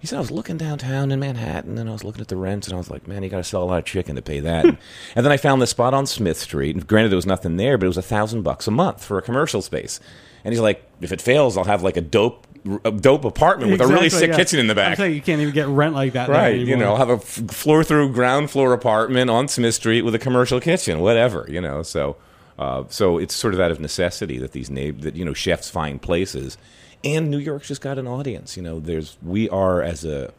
[0.00, 2.66] he said I was looking downtown in Manhattan, and I was looking at the rents,
[2.66, 4.40] and I was like, man, you got to sell a lot of chicken to pay
[4.40, 4.64] that.
[5.14, 7.76] and then I found this spot on Smith Street, and granted there was nothing there,
[7.76, 10.00] but it was a thousand bucks a month for a commercial space.
[10.42, 12.46] And he's like, if it fails, I'll have like a dope
[12.84, 14.36] a dope apartment with a really sick yeah.
[14.36, 14.96] kitchen in the back.
[14.98, 16.28] saying you can't even get rent like that.
[16.28, 20.14] Right, you know, have a f- floor through ground floor apartment on Smith Street with
[20.14, 21.82] a commercial kitchen, whatever, you know.
[21.82, 22.16] So,
[22.58, 25.70] uh, so it's sort of out of necessity that these na- that you know chefs
[25.70, 26.58] find places,
[27.04, 28.56] and New York's just got an audience.
[28.56, 30.32] You know, there's we are as a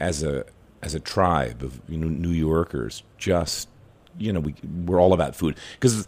[0.00, 0.44] as a
[0.82, 3.68] as a tribe of you know New Yorkers, just
[4.18, 4.54] you know we
[4.86, 6.06] we're all about food because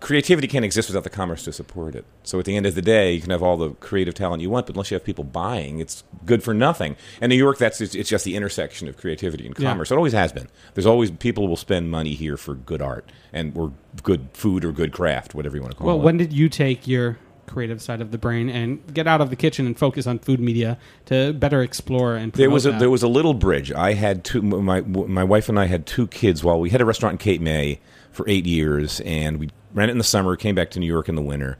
[0.00, 2.06] creativity can't exist without the commerce to support it.
[2.22, 4.48] So at the end of the day, you can have all the creative talent you
[4.48, 6.96] want, but unless you have people buying, it's good for nothing.
[7.20, 9.68] And New York, that's it's, just the intersection of creativity and Yeah.
[9.68, 9.90] commerce.
[9.90, 10.48] It always has been.
[10.72, 14.72] There's always people will spend money here for good art and or good food or
[14.72, 15.98] good craft, whatever you want to call Well, it.
[15.98, 19.30] Well, when did you take your creative side of the brain and get out of
[19.30, 22.80] the kitchen and focus on food media to better explore and There was a that?
[22.80, 23.70] there was a little bridge.
[23.72, 24.42] I had two.
[24.42, 26.42] My my wife and I had two kids.
[26.44, 27.80] While we had a restaurant in Cape May
[28.10, 30.36] for eight years, and we ran it in the summer.
[30.36, 31.58] Came back to New York in the winter,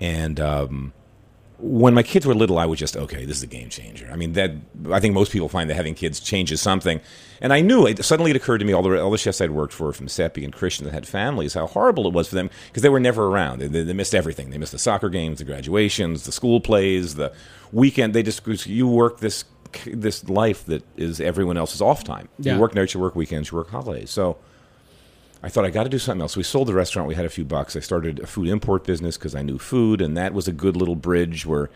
[0.00, 0.92] and um,
[1.66, 3.24] when my kids were little, I was just okay.
[3.24, 4.06] This is a game changer.
[4.12, 4.50] I mean, that
[4.92, 7.00] I think most people find that having kids changes something.
[7.40, 8.04] And I knew it.
[8.04, 10.44] Suddenly, it occurred to me all the all the chefs I'd worked for from Seppi
[10.44, 13.28] and Christian that had families, how horrible it was for them because they were never
[13.28, 13.60] around.
[13.60, 14.50] They, they, they missed everything.
[14.50, 17.32] They missed the soccer games, the graduations, the school plays, the
[17.72, 18.12] weekend.
[18.12, 19.46] They just you work this
[19.86, 22.28] this life that is everyone else's off time.
[22.38, 22.56] Yeah.
[22.56, 24.10] You work nights, you work weekends, you work holidays.
[24.10, 24.36] So.
[25.44, 26.38] I thought I got to do something else.
[26.38, 27.06] We sold the restaurant.
[27.06, 27.76] We had a few bucks.
[27.76, 30.74] I started a food import business because I knew food, and that was a good
[30.74, 31.68] little bridge where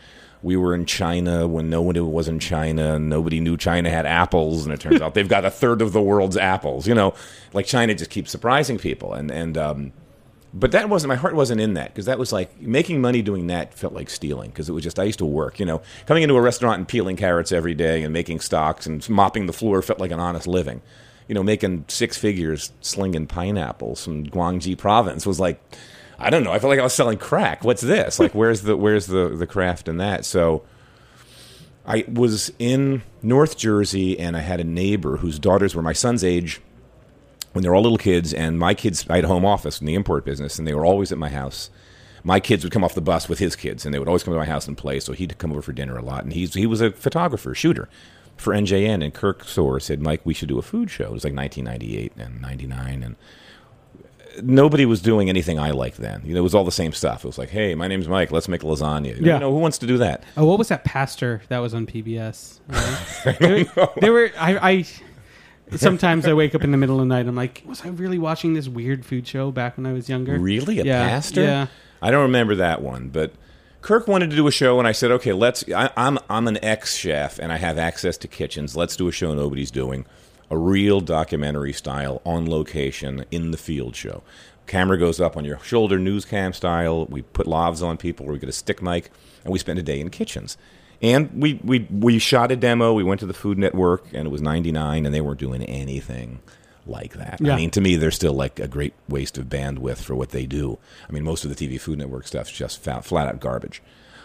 [0.43, 4.07] we were in China when no one was in China, and nobody knew China had
[4.07, 6.89] apples, and it turns out they've got a third of the world's apples.
[6.89, 7.13] You know,
[7.53, 9.93] like China just keeps surprising people, and and um,
[10.55, 13.49] but that wasn't my heart wasn't in that because that was like making money doing
[13.49, 15.61] that felt like stealing because it was just I used to work.
[15.61, 19.07] You know, coming into a restaurant and peeling carrots every day and making stocks and
[19.11, 20.81] mopping the floor felt like an honest living
[21.29, 25.63] you know, making six figures slinging pineapples from Guangxi province was like,
[26.19, 26.53] I don't know.
[26.53, 27.63] I felt like I was selling crack.
[27.63, 28.19] What's this?
[28.19, 30.25] Like, where's the where's the the craft in that?
[30.25, 30.65] So,
[31.87, 36.25] I was in North Jersey, and I had a neighbor whose daughters were my son's
[36.25, 36.61] age
[37.53, 39.07] when they were all little kids, and my kids.
[39.09, 41.29] I had a home office in the import business, and they were always at my
[41.29, 41.71] house.
[42.25, 44.35] My kids would come off the bus with his kids, and they would always come
[44.35, 44.99] to my house and play.
[44.99, 47.89] So he'd come over for dinner a lot, and he's he was a photographer, shooter
[48.41, 49.03] for NJN.
[49.05, 52.13] And Kirk Soar said, "Mike, we should do a food show." It was like 1998
[52.17, 53.17] and 99, and
[54.43, 56.23] nobody was doing anything I liked then.
[56.25, 57.25] You know, it was all the same stuff.
[57.25, 58.31] It was like, "Hey, my name's Mike.
[58.31, 59.39] Let's make lasagna." You Yeah.
[59.39, 60.23] know, who wants to do that?
[60.37, 62.61] Oh, what was that pastor that was on PBS?
[62.71, 63.67] Uh, they,
[64.01, 64.31] they were.
[64.39, 67.27] I, I sometimes I wake up in the middle of the night.
[67.27, 70.39] I'm like, was I really watching this weird food show back when I was younger?
[70.39, 71.43] Really, a Yeah, pastor?
[71.43, 71.67] Yeah.
[72.01, 73.33] I don't remember that one, but
[73.81, 76.63] Kirk wanted to do a show, and I said, "Okay, let's." I, I'm I'm an
[76.65, 78.77] ex chef, and I have access to kitchens.
[78.77, 80.05] Let's do a show nobody's doing,
[80.51, 84.23] a real documentary style, on location, in the field show.
[84.67, 87.07] Camera goes up on your shoulder, news cam style.
[87.07, 88.27] We put lavs on people.
[88.27, 89.11] We get a stick mic,
[89.45, 90.59] and we spend a day in kitchens.
[91.01, 92.93] And we, we, we shot a demo.
[92.93, 96.41] We went to the Food Network, and it was 99, and they weren't doing anything
[96.89, 97.41] like that.
[97.41, 97.55] Yeah.
[97.55, 100.47] I mean, to me, they're still like a great waste of bandwidth for what they
[100.47, 100.79] do.
[101.09, 103.83] I mean, most of the TV Food Network stuff's just flat out garbage.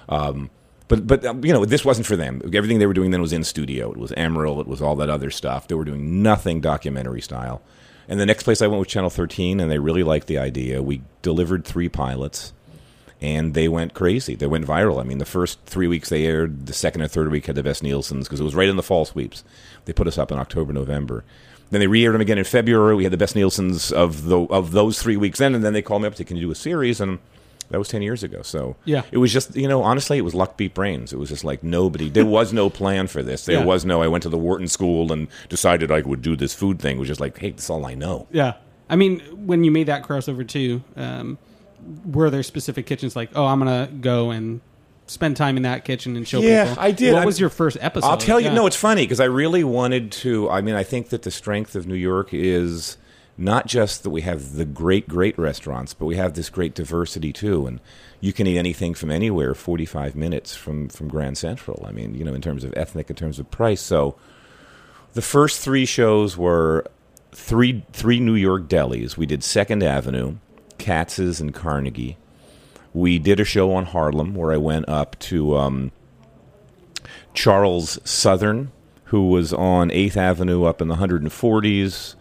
[0.09, 0.49] Um,
[0.87, 2.41] but but um, you know, this wasn't for them.
[2.53, 3.91] Everything they were doing then was in studio.
[3.91, 4.59] It was Emeril.
[4.59, 5.67] It was all that other stuff.
[5.67, 7.61] They were doing nothing documentary style.
[8.07, 10.83] And the next place I went was Channel 13, and they really liked the idea.
[10.83, 12.51] We delivered three pilots
[13.23, 14.35] and they went crazy.
[14.35, 14.99] They went viral.
[14.99, 17.63] I mean, the first three weeks they aired, the second and third week had the
[17.63, 19.45] best Nielsen's because it was right in the fall sweeps.
[19.85, 21.23] They put us up in October, November.
[21.73, 22.93] Then they re-aired them again in February.
[22.95, 25.81] We had the best Nielsen's of the of those three weeks then, and then they
[25.81, 27.17] called me up to can you do a series, and
[27.69, 28.43] that was ten years ago.
[28.43, 29.01] So Yeah.
[29.11, 31.11] it was just you know honestly, it was luck beat brains.
[31.11, 32.09] It was just like nobody.
[32.09, 33.45] There was no plan for this.
[33.45, 33.65] There Yeah.
[33.65, 34.03] was no.
[34.03, 36.97] I went to the Wharton School and decided I would do this food thing.
[36.97, 38.27] It was just like, hey, that's all I know.
[38.31, 38.53] Yeah.
[38.89, 41.39] I mean, when you made that crossover too, um,
[42.05, 44.61] were there specific kitchens like, oh, I'm gonna go and
[45.13, 46.83] spend time in that kitchen and show Yeah, people?
[46.83, 47.13] I did.
[47.13, 48.07] What I- was your first episode?
[48.07, 48.47] I'll tell you.
[48.47, 48.55] Yeah.
[48.55, 50.49] No, it's funny because I really wanted to.
[50.49, 52.97] I mean, I think that the strength of New York is
[53.37, 57.33] not just that we have the great, great restaurants, but we have this great diversity
[57.33, 57.65] too.
[57.65, 57.79] And
[58.19, 61.85] you can eat anything from anywhere, forty-five minutes from from Grand Central.
[61.87, 63.81] I mean, you know, in terms of ethnic, in terms of price.
[63.81, 64.15] So,
[65.13, 66.85] the first three shows were
[67.31, 69.17] three three New York delis.
[69.17, 70.35] We did Second Avenue,
[70.77, 72.17] Katz's, and Carnegie.
[72.93, 75.57] We did a show on Harlem where I went up to.
[75.57, 75.91] Um,
[77.33, 78.71] Charles Southern,
[79.05, 82.15] who was on 8th Avenue up in the 140s.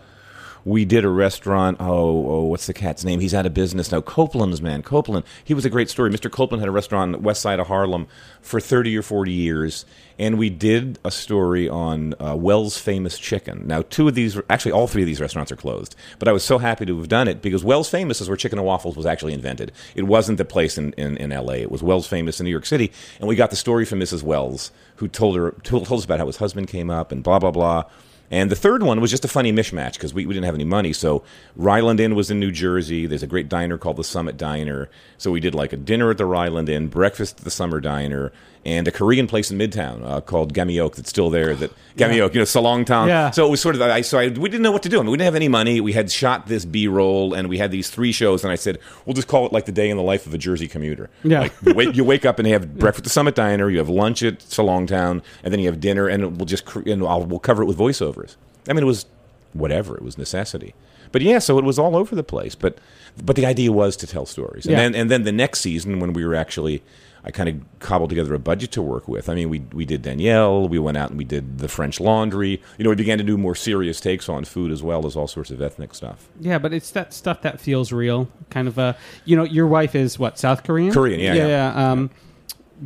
[0.64, 1.79] We did a restaurant.
[1.81, 3.20] Oh, oh, what's the cat's name?
[3.20, 4.01] He's out of business now.
[4.01, 4.83] Copeland's man.
[4.83, 5.25] Copeland.
[5.42, 6.11] He was a great story.
[6.11, 6.31] Mr.
[6.31, 8.07] Copeland had a restaurant on the west side of Harlem
[8.40, 9.85] for 30 or 40 years.
[10.18, 13.66] And we did a story on uh, Wells' famous chicken.
[13.66, 15.96] Now, two of these, actually, all three of these restaurants are closed.
[16.18, 18.59] But I was so happy to have done it because Wells' famous is where chicken
[18.59, 19.72] and waffles was actually invented.
[19.96, 22.66] It wasn't the place in, in, in L.A., it was Wells' famous in New York
[22.66, 22.92] City.
[23.18, 24.22] And we got the story from Mrs.
[24.22, 27.38] Wells, who told her told, told us about how his husband came up and blah,
[27.38, 27.85] blah, blah.
[28.32, 30.64] And the third one was just a funny mishmash because we, we didn't have any
[30.64, 30.94] money.
[30.94, 31.22] So
[31.54, 33.04] Ryland Inn was in New Jersey.
[33.04, 34.88] There's a great diner called the Summit Diner.
[35.18, 38.32] So we did like a dinner at the Ryland Inn, breakfast at the Summit Diner,
[38.64, 41.55] and a Korean place in Midtown uh, called Gamyeok that's still there.
[41.55, 43.09] That Gamyeok, you know, Salong Town.
[43.09, 43.31] Yeah.
[43.31, 44.98] So it was sort of I so I, we didn't know what to do.
[44.98, 45.81] I mean, we didn't have any money.
[45.81, 48.44] We had shot this B roll, and we had these three shows.
[48.44, 50.38] And I said, we'll just call it like the day in the life of a
[50.38, 51.11] Jersey commuter.
[51.25, 51.40] Yeah.
[51.40, 53.79] Like you wake, you wake up and you have breakfast at the Summit Diner, you
[53.79, 57.03] have lunch at Salong Town, and then you have dinner, and we'll just cr- and
[57.05, 58.37] I'll, we'll cover it with voiceovers.
[58.68, 59.07] I mean, it was
[59.53, 59.96] whatever.
[59.96, 60.75] It was necessity.
[61.11, 62.55] But yeah, so it was all over the place.
[62.55, 62.79] But
[63.22, 64.64] but the idea was to tell stories.
[64.64, 64.79] And Yeah.
[64.79, 66.83] then and then the next season when we were actually
[67.24, 69.28] I kind of cobbled together a budget to work with.
[69.28, 72.61] I mean, we we did Daniel, we went out and we did the French Laundry.
[72.78, 75.28] You know, we began to do more serious takes on food as well as all
[75.28, 76.28] sorts of ethnic stuff.
[76.40, 78.28] Yeah, but it's that stuff that feels real.
[78.50, 80.92] Kind of a, you know, your wife is what South Korean.
[80.92, 81.46] Korean, yeah, yeah.
[81.46, 81.90] yeah.
[81.92, 82.11] Um,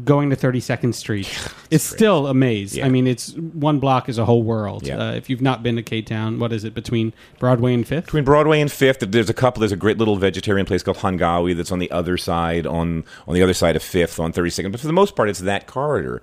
[0.04, 1.28] going to Thirty Second Street,
[1.70, 2.76] it's still a maze.
[2.76, 2.86] Yeah.
[2.86, 4.86] I mean, it's one block is a whole world.
[4.86, 4.98] Yeah.
[4.98, 8.06] Uh, if you've not been to K Town, what is it between Broadway and Fifth?
[8.06, 9.60] Between Broadway and Fifth, there's a couple.
[9.60, 13.34] There's a great little vegetarian place called Hangawi that's on the other side on on
[13.34, 14.72] the other side of Fifth on 32nd.
[14.72, 16.22] But for the most part, it's that corridor,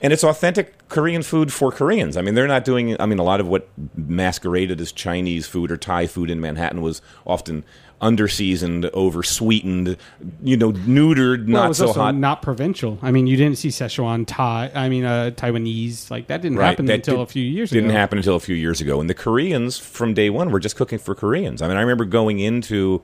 [0.00, 2.16] and it's authentic Korean food for Koreans.
[2.16, 3.00] I mean, they're not doing.
[3.00, 6.82] I mean, a lot of what masqueraded as Chinese food or Thai food in Manhattan
[6.82, 7.64] was often
[8.00, 9.96] underseasoned, oversweetened,
[10.42, 12.14] you know, neutered, Well, not so hot.
[12.14, 12.98] not provincial.
[13.00, 14.70] I mean, you didn't see Szechuan Thai.
[14.74, 17.70] I mean, uh, Taiwanese like that didn't Right, happen that until did- a few years
[17.72, 17.76] ago.
[17.78, 17.98] didn't ago.
[17.98, 19.00] happen until a few years ago.
[19.00, 21.62] And the Koreans from day one were just cooking for Koreans.
[21.62, 23.02] I mean, I remember going into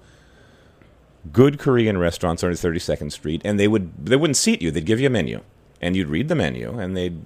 [1.32, 4.70] good Korean restaurants on 32nd Street, and they would they wouldn't seat you.
[4.70, 5.40] They'd give you a menu,
[5.80, 7.20] and you'd read the menu, and they'd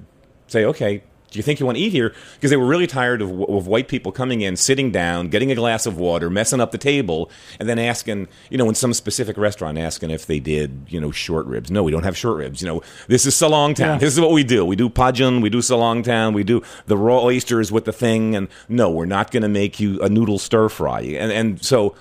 [0.46, 1.03] say, "Okay."
[1.35, 2.14] Do you think you want to eat here?
[2.35, 5.57] Because they were really tired of, of white people coming in, sitting down, getting a
[5.57, 9.37] glass of water, messing up the table, and then asking, you know, in some specific
[9.37, 11.73] restaurant, asking if they did, you know, short ribs.
[11.73, 12.62] No, we don't have short ribs.
[12.62, 13.79] You know, this is seolleongtang.
[13.79, 13.99] Yeah.
[13.99, 14.64] This is what we do.
[14.64, 18.47] We do pajun, we do seolleongtang, we do the raw oysters with the thing, and
[18.68, 21.01] no, we're not going to make you a noodle stir fry.
[21.01, 21.97] And and so,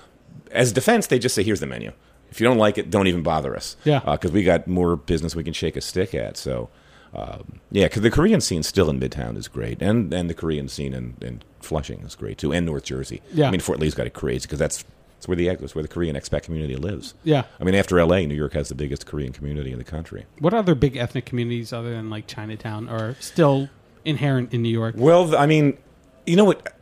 [0.52, 1.90] as defense, they just say, here's the menu.
[2.30, 3.76] If you don't like it, don't even bother us.
[3.82, 4.00] Yeah.
[4.04, 6.36] Uh, because we got more business we can shake a stick at.
[6.36, 6.70] So.
[7.14, 10.68] Um, yeah, because the Korean scene still in Midtown is great, and and the Korean
[10.68, 13.22] scene in, in Flushing is great too, and North Jersey.
[13.32, 13.48] Yeah.
[13.48, 14.84] I mean Fort Lee's got it crazy because that's
[15.16, 17.14] that's where the that's where the Korean expat community lives.
[17.22, 17.44] Yeah.
[17.60, 20.26] I mean after L.A., New York has the biggest Korean community in the country.
[20.40, 23.68] What other big ethnic communities other than like Chinatown are still
[24.04, 24.96] inherent in New York?
[24.98, 25.78] Well, I mean,
[26.26, 26.73] you know what?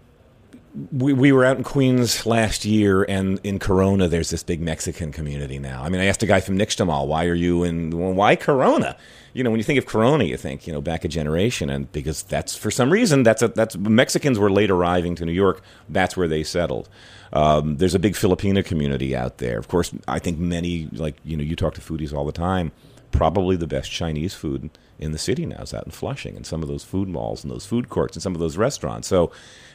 [0.91, 5.13] We, we were out in Queens last year, and in Corona, there's this big Mexican
[5.13, 5.83] community now.
[5.83, 8.97] I mean, I asked a guy from Nixtamal, why are you in, well, why Corona?
[9.35, 11.93] You know, when you think of Corona, you think, you know, back a generation, and
[11.93, 15.63] because that's, for some reason, that's, a, that's, Mexicans were late arriving to New York,
[15.91, 16.89] that's where they settled.
[17.35, 19.59] Um, there's a big Filipino community out there.
[19.59, 22.73] Of course, I think many, like, you know, you talk to foodies all the time
[23.13, 26.63] probably the best Chinese food in the city now is out in Flushing and some
[26.63, 29.07] of those food malls and those food courts and some of those restaurants.
[29.07, 29.31] So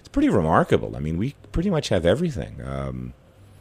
[0.08, 0.96] it's pretty remarkable.
[0.96, 2.62] I mean, we pretty much have everything.
[2.66, 3.14] Um,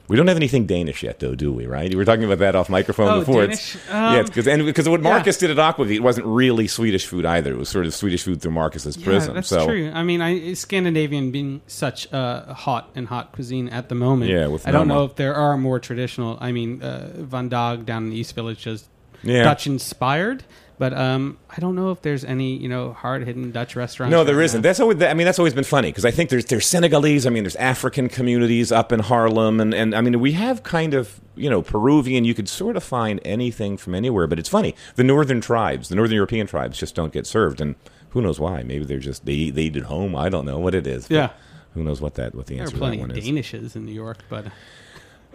[0.08, 1.66] we don't have anything Danish yet, though, do we?
[1.66, 1.90] Right?
[1.90, 3.40] We were talking about that off microphone Oh, before.
[3.42, 3.74] Danish?
[3.74, 5.08] It's, Um, yeah, because and because what yeah.
[5.10, 7.50] Marcus did at Aquavit wasn't really Swedish food either.
[7.52, 9.30] It was sort of Swedish food through Marcus's prism.
[9.30, 9.90] Yeah, that's so true.
[9.92, 14.30] I mean, I, Scandinavian being such a hot and hot cuisine at the moment.
[14.30, 16.38] Yeah, with I don't know if there are more traditional.
[16.40, 18.88] I mean, uh, Vandaag down in the East Village is
[19.24, 19.42] Yeah.
[19.42, 20.44] Dutch inspired,
[20.78, 24.10] but um, I don't know if there's any you know hard hidden Dutch restaurants.
[24.10, 24.62] No, there isn't.
[24.62, 25.02] That's always.
[25.02, 27.26] I mean, that's always been funny because I think there's there's Senegalese.
[27.26, 30.94] I mean, there's African communities up in Harlem, and and I mean, we have kind
[30.94, 32.24] of you know Peruvian.
[32.24, 34.74] You could sort of find anything from anywhere, but it's funny.
[34.96, 37.74] The northern tribes, the northern European tribes, just don't get served, and
[38.10, 38.62] who knows why?
[38.62, 40.16] Maybe they're just they eat, they eat at home.
[40.16, 41.10] I don't know what it is.
[41.10, 41.30] Yeah.
[41.74, 43.76] Who knows what that what the There are answer to that of one is, Danishes
[43.76, 44.46] in New York, but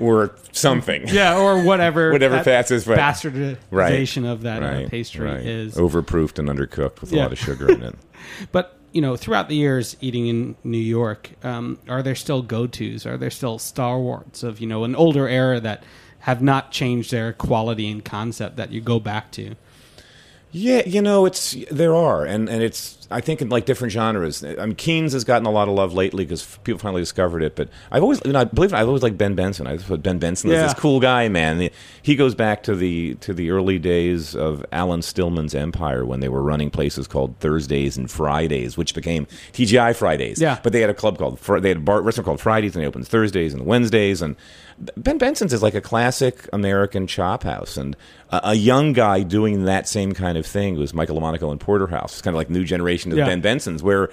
[0.02, 1.08] or something.
[1.08, 2.12] yeah, or whatever.
[2.12, 2.98] Whatever passes, right.
[2.98, 5.46] bastardization of that right, uh, pastry right.
[5.46, 5.76] is.
[5.76, 7.96] overproofed and undercooked with a lot of sugar in it.
[8.52, 12.68] But you know, throughout the years eating in New York, um, are there still go
[12.68, 13.06] tos?
[13.06, 15.84] Are there still stalwarts of you know an older era that
[16.20, 19.56] have not changed their quality and concept that you go back to?
[20.52, 24.44] Yeah, you know, it's there are, and and it's I think in like different genres.
[24.44, 27.56] I mean, Keen's has gotten a lot of love lately because people finally discovered it.
[27.56, 29.68] But I've always, you know, I believe it, I've always liked Ben Benson.
[29.68, 30.64] I thought Ben Benson is Yeah.
[30.64, 31.70] this cool guy, man.
[32.02, 36.30] He goes back to the to the early days of Alan Stillman's Empire when they
[36.30, 40.40] were running places called Thursdays and Fridays, which became TGI Fridays.
[40.40, 40.60] Yeah.
[40.64, 42.88] but they had a club called they had a bar, restaurant called Fridays, and they
[42.88, 44.22] opened Thursdays and Wednesdays.
[44.22, 44.36] And
[44.98, 47.96] Ben Benson's is like a classic American chop house, and
[48.32, 52.14] a, a young guy doing that same kind of thing was Michael Lomonaco and Porterhouse.
[52.14, 53.26] It's kind of like new generation of Yeah.
[53.26, 54.10] Ben Benson's, where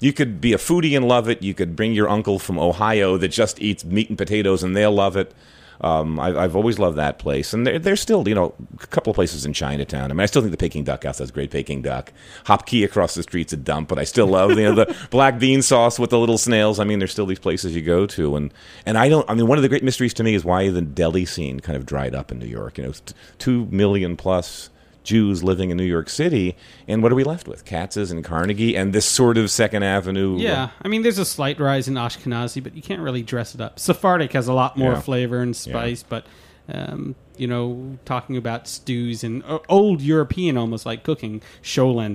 [0.00, 1.42] you could be a foodie and love it.
[1.42, 4.92] You could bring your uncle from Ohio that just eats meat and potatoes, and they'll
[4.92, 5.32] love it.
[5.80, 9.10] Um, I, I've always loved that place, and there, there's still you know a couple
[9.10, 10.10] of places in Chinatown.
[10.10, 12.14] I mean, I still think the Peking Duck House has great Peking duck.
[12.46, 15.38] Hop Kee across the street's a dump, but I still love you know the black
[15.38, 16.80] bean sauce with the little snails.
[16.80, 18.54] I mean, there's still these places you go to, and
[18.86, 19.28] and I don't.
[19.28, 21.76] I mean, one of the great mysteries to me is why the deli scene kind
[21.76, 22.78] of dried up in New York.
[22.78, 22.92] You know,
[23.38, 24.70] two million plus
[25.06, 27.64] Jews living in New York City, and what are we left with?
[27.64, 30.36] Katz's and Carnegie, and this sort of Second Avenue.
[30.38, 33.60] Yeah, I mean, there's a slight rise in Ashkenazi, but you can't really dress it
[33.60, 33.78] up.
[33.78, 35.00] Sephardic has a lot more Yeah.
[35.00, 36.26] flavor and spice, but
[36.68, 41.40] um, you know, talking about stews and uh, old European, almost like cooking,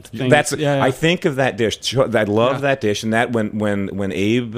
[0.07, 0.29] things.
[0.29, 0.83] That's yeah, yeah.
[0.83, 1.95] I think of that dish.
[1.97, 2.59] I love Yeah.
[2.61, 4.57] that dish, and that when when when Abe.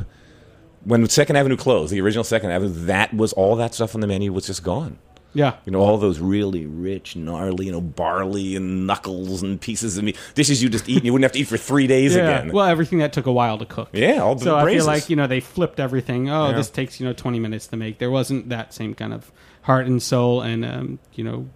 [0.86, 4.08] When Second Avenue closed, the original Second Avenue, that was all that stuff on the
[4.08, 4.98] menu was just gone.
[5.34, 5.56] Yeah.
[5.66, 10.04] You know, all those really rich, gnarly, you know, barley and knuckles and pieces of
[10.04, 10.18] meat.
[10.36, 12.54] Dishes you just eat and you wouldn't have to eat for three days Yeah, again.
[12.54, 13.90] well, everything that took a while to cook.
[13.94, 16.30] yeah, all the So I feel like you know they flipped everything.
[16.30, 16.56] Oh, Yeah.
[16.58, 17.98] this takes you know twenty minutes to make.
[18.00, 19.32] There wasn't that same kind of
[19.64, 21.50] heart and soul and um, you know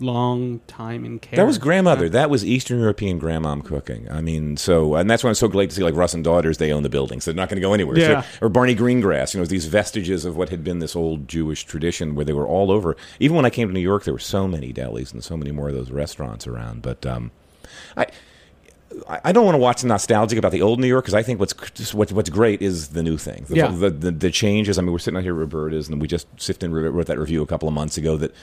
[0.00, 1.36] long time in care.
[1.36, 2.08] That was grandmother.
[2.08, 4.10] That was Eastern European grandmom cooking.
[4.10, 6.58] I mean, so and that's why I'm so glad to see like Russ and Daughters.
[6.58, 7.24] They own the buildings.
[7.24, 7.98] They're not going to go anywhere.
[7.98, 8.22] Yeah.
[8.22, 9.34] So- or Barney Greengrass.
[9.34, 12.46] You know, these vestiges of what had been this old Jewish tradition where they were
[12.46, 12.96] all over.
[13.20, 15.50] Even when I came to New York, there were so many delis and so many
[15.52, 16.82] more of those restaurants around.
[16.82, 17.30] But um,
[17.96, 18.06] I.
[19.06, 21.92] I don't want to watch nostalgic about the old New York because I think what's
[21.92, 23.44] what, what's great is the new thing.
[23.46, 23.68] The, Yeah.
[23.68, 24.78] the, the the changes.
[24.78, 27.18] I mean, we're sitting out here at Roberta's, and we just Sifton and wrote that
[27.18, 28.16] review a couple of months ago.
[28.16, 28.34] That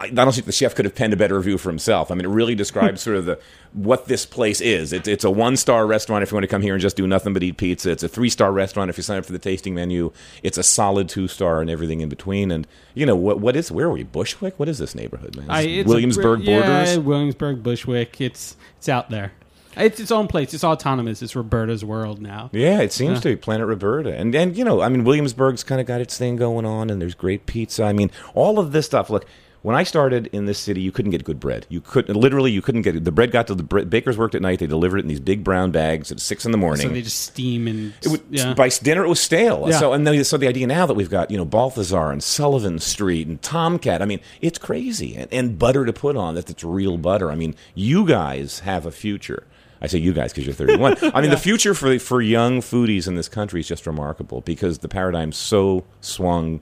[0.00, 2.10] I, I don't think the chef could have penned a better review for himself.
[2.10, 3.38] I mean, it really describes sort of the
[3.72, 4.92] what this place is.
[4.92, 7.06] It, it's a one star restaurant if you want to come here and just do
[7.06, 7.90] nothing but eat pizza.
[7.90, 10.12] It's a three star restaurant if you sign up for the tasting menu.
[10.42, 12.50] It's a solid two star and everything in between.
[12.50, 13.40] And you know what?
[13.40, 13.70] What is?
[13.70, 14.02] Where are we?
[14.04, 14.58] Bushwick?
[14.58, 15.46] What is this neighborhood, man?
[15.50, 16.92] I, a Williamsburg br- borders.
[16.92, 18.20] Yeah, Williamsburg, Bushwick.
[18.20, 19.32] It's it's out there.
[19.76, 20.54] It's its own place.
[20.54, 21.22] It's autonomous.
[21.22, 22.50] It's Roberta's world now.
[22.52, 23.20] Yeah, it seems Yeah.
[23.20, 26.18] to be Planet Roberta, and and you know, I mean, Williamsburg's kind of got its
[26.18, 27.84] thing going on, and there's great pizza.
[27.84, 29.08] I mean, all of this stuff.
[29.08, 29.24] Look,
[29.62, 31.66] when I started in this city, you couldn't get good bread.
[31.68, 33.04] You could literally, you couldn't get it.
[33.04, 34.60] The bread got to the bre- bakers worked at night.
[34.60, 36.86] They delivered it in these big brown bags at six in the morning.
[36.86, 38.54] So they just steam and It would, yeah.
[38.54, 39.66] By dinner, it was stale.
[39.68, 39.78] Yeah.
[39.78, 42.78] So, and then, so the idea now that we've got you know Balthazar and Sullivan
[42.78, 46.46] Street and Tomcat, I mean, it's crazy, and, and butter to put on that.
[46.46, 47.30] That's real butter.
[47.30, 49.44] I mean, you guys have a future.
[49.80, 50.96] I say you guys because you're 31.
[51.14, 54.78] I mean, the future for for young foodies in this country is just remarkable because
[54.78, 56.60] the paradigm's so swung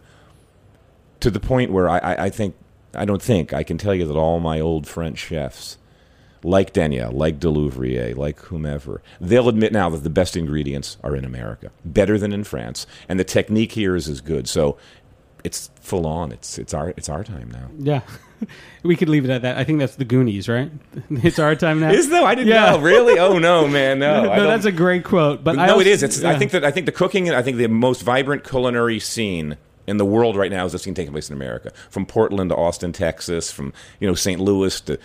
[1.21, 2.55] to the point where I, I, I think
[2.97, 5.79] I don't think I can tell you that all my old French chefs
[6.43, 11.25] like Daniel, like Delouvrier, like whomever, they'll admit now that the best ingredients are in
[11.25, 14.49] America, better than in France, and the technique here is as good.
[14.49, 14.77] So
[15.45, 16.33] it's full on.
[16.33, 17.69] It's it's our it's our time now.
[17.79, 18.01] yeah.
[18.83, 19.57] we could leave it at that.
[19.57, 20.71] I think that's the Goonies, right?
[21.11, 21.91] it's our time now.
[21.93, 22.73] Is though I didn't Yeah.
[22.73, 23.19] know really.
[23.19, 24.25] Oh no, man, no.
[24.25, 25.43] no, don't- that's a great quote.
[25.43, 26.03] But I no, also, it is.
[26.03, 26.23] It's.
[26.23, 27.31] I think that I think the cooking.
[27.31, 29.57] I think the most vibrant culinary scene
[29.87, 32.93] in the world right now is scene taking place in America, from Portland to Austin,
[32.93, 34.41] Texas, from you know St.
[34.41, 34.99] Louis to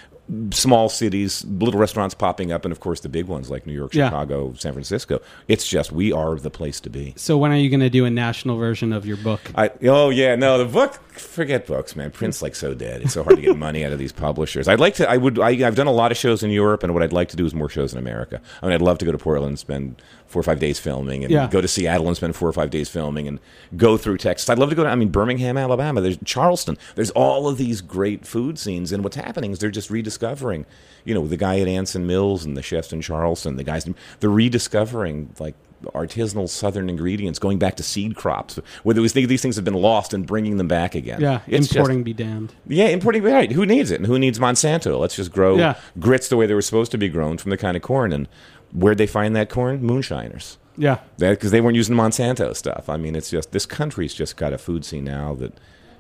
[0.52, 3.94] small cities, little restaurants popping up, and of course the big ones like New York,
[3.94, 4.08] Yeah.
[4.10, 5.20] Chicago, San Francisco.
[5.48, 7.14] It's just we are the place to be.
[7.18, 9.42] So when are you going to do a national version of your book?
[9.56, 11.00] I, oh yeah, no, the book.
[11.12, 12.10] Forget books, man.
[12.12, 13.02] Print's like so dead.
[13.02, 14.70] It's so hard to get money out of these publishers.
[14.70, 15.10] I'd like to.
[15.10, 15.38] I would.
[15.40, 17.46] I, I've done a lot of shows in Europe, and what I'd like to do
[17.46, 18.42] is more shows in America.
[18.62, 21.26] I mean, I'd love to go to Portland, and spend four or five days filming,
[21.26, 21.50] and Yeah.
[21.52, 23.40] go to Seattle and spend four or five days filming, and
[23.76, 24.50] go through Texas.
[24.50, 24.90] I'd love to go to.
[24.90, 26.00] I mean, Birmingham, Alabama.
[26.00, 26.78] There's Charleston.
[26.96, 30.21] There's all of these great food scenes, and what's happening is they're just rediscovering.
[30.26, 30.68] Discovering,
[31.04, 34.30] you know, the guy at Anson Mills and the chefs in Charleston, the guys, they're
[34.30, 35.56] rediscovering like
[35.96, 40.14] artisanal southern ingredients, going back to seed crops, where was these things have been lost
[40.14, 41.20] and bringing them back again.
[41.20, 42.54] Yeah, It's just- importing be damned.
[42.68, 43.24] yeah, importing.
[43.24, 43.52] Right?
[43.52, 43.96] Who needs it?
[43.96, 45.00] And who needs Monsanto?
[45.00, 45.74] Let's just grow Yeah.
[46.00, 48.14] grits the way they were supposed to be grown from the kind of corn.
[48.14, 48.28] And
[48.72, 49.82] where'd they find that corn?
[49.84, 50.60] Moonshiners.
[50.78, 52.88] Yeah, Because they weren't using Monsanto stuff.
[52.90, 55.54] I mean, it's just this country's just got a food scene now that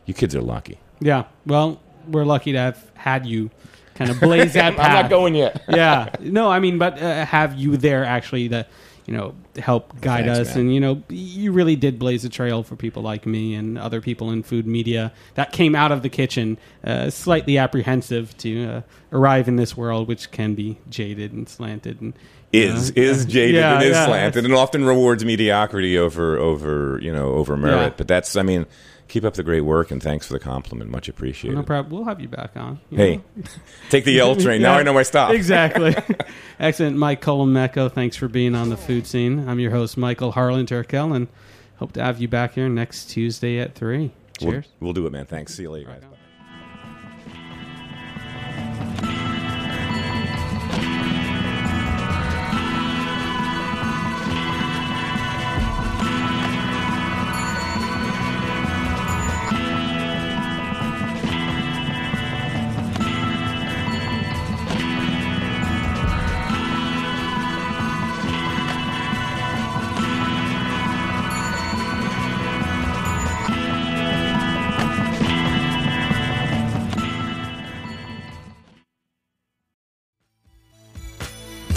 [0.05, 0.77] you kids are lucky.
[0.99, 1.23] yeah.
[1.47, 3.49] Well, we're lucky to have had you
[3.95, 4.85] kind of blaze that path.
[4.85, 5.63] I'm not going yet.
[5.69, 6.09] yeah.
[6.19, 8.65] No, I mean, but uh, have you there actually to,
[9.05, 10.65] you know, help guide Thanks, us, man.
[10.65, 13.99] and you know, you really did blaze a trail for people like me and other
[13.99, 18.81] people in food media that came out of the kitchen uh, slightly apprehensive to uh,
[19.11, 22.13] arrive in this world, which can be jaded and slanted and
[22.53, 26.99] Is know, is jaded Yeah, and is yeah, slanted, and often rewards mediocrity over over
[27.01, 27.75] you know over merit.
[27.75, 27.93] Yeah.
[27.97, 28.65] But that's I mean,
[29.11, 31.57] keep up the great work and thanks for the compliment, much appreciated.
[31.57, 31.93] No problem.
[31.93, 32.79] We'll have you back on.
[32.89, 33.21] you Hey,
[33.89, 34.61] take the L train.
[34.61, 35.31] Now Yeah, I know my stop.
[35.31, 35.95] Exactly.
[36.59, 36.97] Excellent.
[36.97, 39.47] Mike Colameco, thanks for being on the Food Seen.
[39.47, 41.27] I'm your host, Michael Harlan Turkel, and
[41.75, 44.11] hope to have you back here next Tuesday at 3.
[44.41, 44.67] We'll, Cheers.
[44.79, 45.25] we'll do it, man.
[45.25, 45.53] Thanks.
[45.53, 45.89] See you later,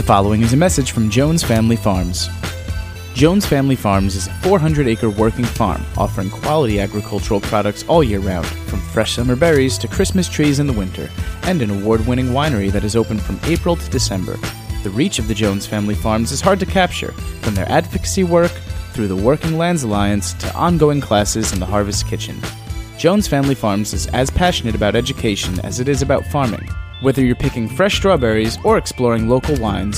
[0.04, 0.16] guys.
[0.16, 2.28] following is a message from Jones Family Farms.
[3.14, 8.20] Jones Family Farms is a 400 acre working farm offering quality agricultural products all year
[8.20, 11.08] round, from fresh summer berries to Christmas trees in the winter,
[11.44, 14.36] and an award winning winery that is open from April to December.
[14.82, 18.52] The reach of the Jones Family Farms is hard to capture, from their advocacy work
[18.92, 22.36] through the Working Lands Alliance to ongoing classes in the Harvest Kitchen.
[22.98, 26.68] Jones Family Farms is as passionate about education as it is about farming.
[27.00, 29.92] Whether you're picking fresh strawberries or exploring local wines,